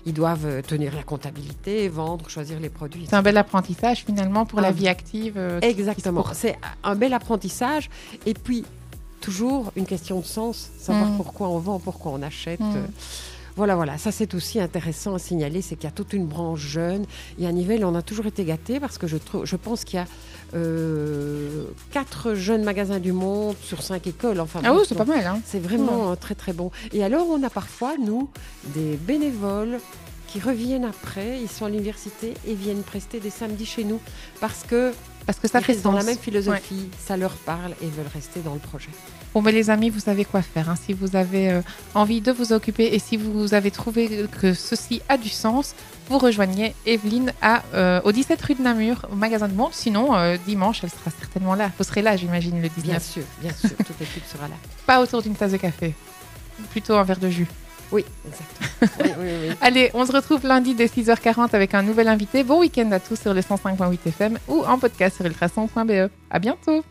ils 0.05 0.13
doivent 0.13 0.63
tenir 0.63 0.95
la 0.95 1.03
comptabilité, 1.03 1.87
vendre, 1.89 2.27
choisir 2.27 2.59
les 2.59 2.69
produits. 2.69 3.05
C'est 3.07 3.15
un 3.15 3.21
bel 3.21 3.37
apprentissage 3.37 4.03
finalement 4.03 4.45
pour 4.47 4.61
la 4.61 4.71
vie 4.71 4.87
active. 4.87 5.39
Exactement. 5.61 6.25
C'est 6.33 6.57
un 6.83 6.95
bel 6.95 7.13
apprentissage. 7.13 7.89
Et 8.25 8.33
puis, 8.33 8.65
toujours 9.21 9.71
une 9.75 9.85
question 9.85 10.19
de 10.19 10.25
sens, 10.25 10.69
savoir 10.79 11.07
Mm. 11.09 11.17
pourquoi 11.17 11.47
on 11.49 11.59
vend, 11.59 11.79
pourquoi 11.79 12.11
on 12.11 12.21
achète. 12.21 12.59
Mm. 12.59 12.87
Voilà, 13.57 13.75
voilà, 13.75 13.97
ça 13.97 14.11
c'est 14.13 14.33
aussi 14.33 14.59
intéressant 14.61 15.13
à 15.13 15.19
signaler, 15.19 15.61
c'est 15.61 15.75
qu'il 15.75 15.83
y 15.83 15.87
a 15.87 15.91
toute 15.91 16.13
une 16.13 16.25
branche 16.25 16.61
jeune. 16.61 17.05
Et 17.37 17.45
à 17.47 17.51
Nivelles, 17.51 17.83
on 17.83 17.95
a 17.95 18.01
toujours 18.01 18.25
été 18.25 18.45
gâtés 18.45 18.79
parce 18.79 18.97
que 18.97 19.07
je, 19.07 19.17
trouve, 19.17 19.45
je 19.45 19.55
pense 19.57 19.83
qu'il 19.83 19.97
y 19.99 20.01
a 20.01 20.05
euh, 20.55 21.65
quatre 21.91 22.33
jeunes 22.33 22.63
magasins 22.63 22.99
du 22.99 23.11
monde 23.11 23.55
sur 23.61 23.81
cinq 23.83 24.07
écoles. 24.07 24.39
Enfin, 24.39 24.61
Ah 24.63 24.73
oui, 24.73 24.81
c'est 24.87 24.95
pas 24.95 25.05
mal. 25.05 25.25
Hein. 25.25 25.41
c'est 25.45 25.59
vraiment 25.59 26.11
euh, 26.11 26.15
très 26.15 26.35
très 26.35 26.53
bon. 26.53 26.71
Et 26.93 27.03
alors, 27.03 27.27
on 27.29 27.43
a 27.43 27.49
parfois, 27.49 27.95
nous, 27.97 28.29
des 28.73 28.95
bénévoles 28.95 29.79
qui 30.31 30.39
reviennent 30.39 30.85
après, 30.85 31.39
ils 31.41 31.49
sont 31.49 31.65
à 31.65 31.69
l'université 31.69 32.33
et 32.47 32.53
viennent 32.53 32.83
prester 32.83 33.19
des 33.19 33.29
samedis 33.29 33.65
chez 33.65 33.83
nous 33.83 33.99
parce 34.39 34.63
que 34.67 34.93
Parce 35.25 35.39
que 35.39 35.47
ça 35.47 35.59
ils 35.59 35.65
fait 35.65 35.73
restent 35.73 35.83
dans 35.83 35.91
la 35.91 35.99
sens. 36.01 36.07
même 36.09 36.17
philosophie, 36.17 36.87
ça 37.05 37.17
leur 37.17 37.31
parle 37.33 37.73
et 37.81 37.87
veulent 37.87 38.05
rester 38.13 38.39
dans 38.39 38.53
le 38.53 38.59
projet. 38.59 38.89
Bon, 39.33 39.41
mais 39.41 39.51
les 39.51 39.69
amis, 39.69 39.89
vous 39.89 39.99
savez 39.99 40.25
quoi 40.25 40.41
faire. 40.41 40.69
hein. 40.69 40.75
Si 40.75 40.93
vous 40.93 41.15
avez 41.15 41.49
euh, 41.49 41.61
envie 41.95 42.19
de 42.21 42.31
vous 42.31 42.51
occuper 42.53 42.93
et 42.93 42.99
si 42.99 43.15
vous 43.17 43.53
avez 43.53 43.71
trouvé 43.71 44.25
que 44.41 44.53
ceci 44.53 45.01
a 45.09 45.17
du 45.17 45.29
sens, 45.29 45.73
vous 46.09 46.17
rejoignez 46.17 46.75
Evelyne 46.85 47.31
à, 47.41 47.63
euh, 47.73 48.01
au 48.03 48.11
17 48.11 48.41
rue 48.41 48.55
de 48.55 48.61
Namur, 48.61 49.05
au 49.11 49.15
magasin 49.15 49.47
de 49.47 49.53
monde. 49.53 49.71
Sinon, 49.73 50.15
euh, 50.15 50.35
dimanche, 50.45 50.81
elle 50.83 50.89
sera 50.89 51.11
certainement 51.19 51.55
là. 51.55 51.71
Vous 51.77 51.83
serez 51.85 52.01
là, 52.01 52.17
j'imagine, 52.17 52.55
le 52.61 52.67
Bien 52.69 52.97
19. 52.97 53.03
sûr, 53.03 53.23
bien 53.41 53.53
sûr, 53.53 53.69
toute 53.85 53.99
l'équipe 53.99 54.23
sera 54.29 54.47
là. 54.49 54.55
Pas 54.85 55.01
autour 55.01 55.21
d'une 55.21 55.35
tasse 55.35 55.51
de 55.53 55.57
café. 55.57 55.93
Plutôt 56.71 56.95
un 56.95 57.03
verre 57.03 57.19
de 57.19 57.29
jus. 57.29 57.47
Oui, 57.91 58.05
exactement. 58.25 59.15
Oui, 59.19 59.25
oui, 59.27 59.49
oui. 59.49 59.55
Allez, 59.61 59.91
on 59.93 60.05
se 60.05 60.11
retrouve 60.11 60.45
lundi 60.45 60.75
dès 60.75 60.85
6h40 60.85 61.53
avec 61.53 61.73
un 61.73 61.83
nouvel 61.83 62.07
invité. 62.07 62.43
Bon 62.43 62.59
week-end 62.59 62.91
à 62.91 62.99
tous 62.99 63.19
sur 63.19 63.33
le 63.33 63.41
105.8 63.41 63.97
FM 64.07 64.39
ou 64.47 64.63
en 64.63 64.79
podcast 64.79 65.17
sur 65.17 65.25
ultrason.be. 65.25 66.09
À 66.29 66.39
bientôt 66.39 66.79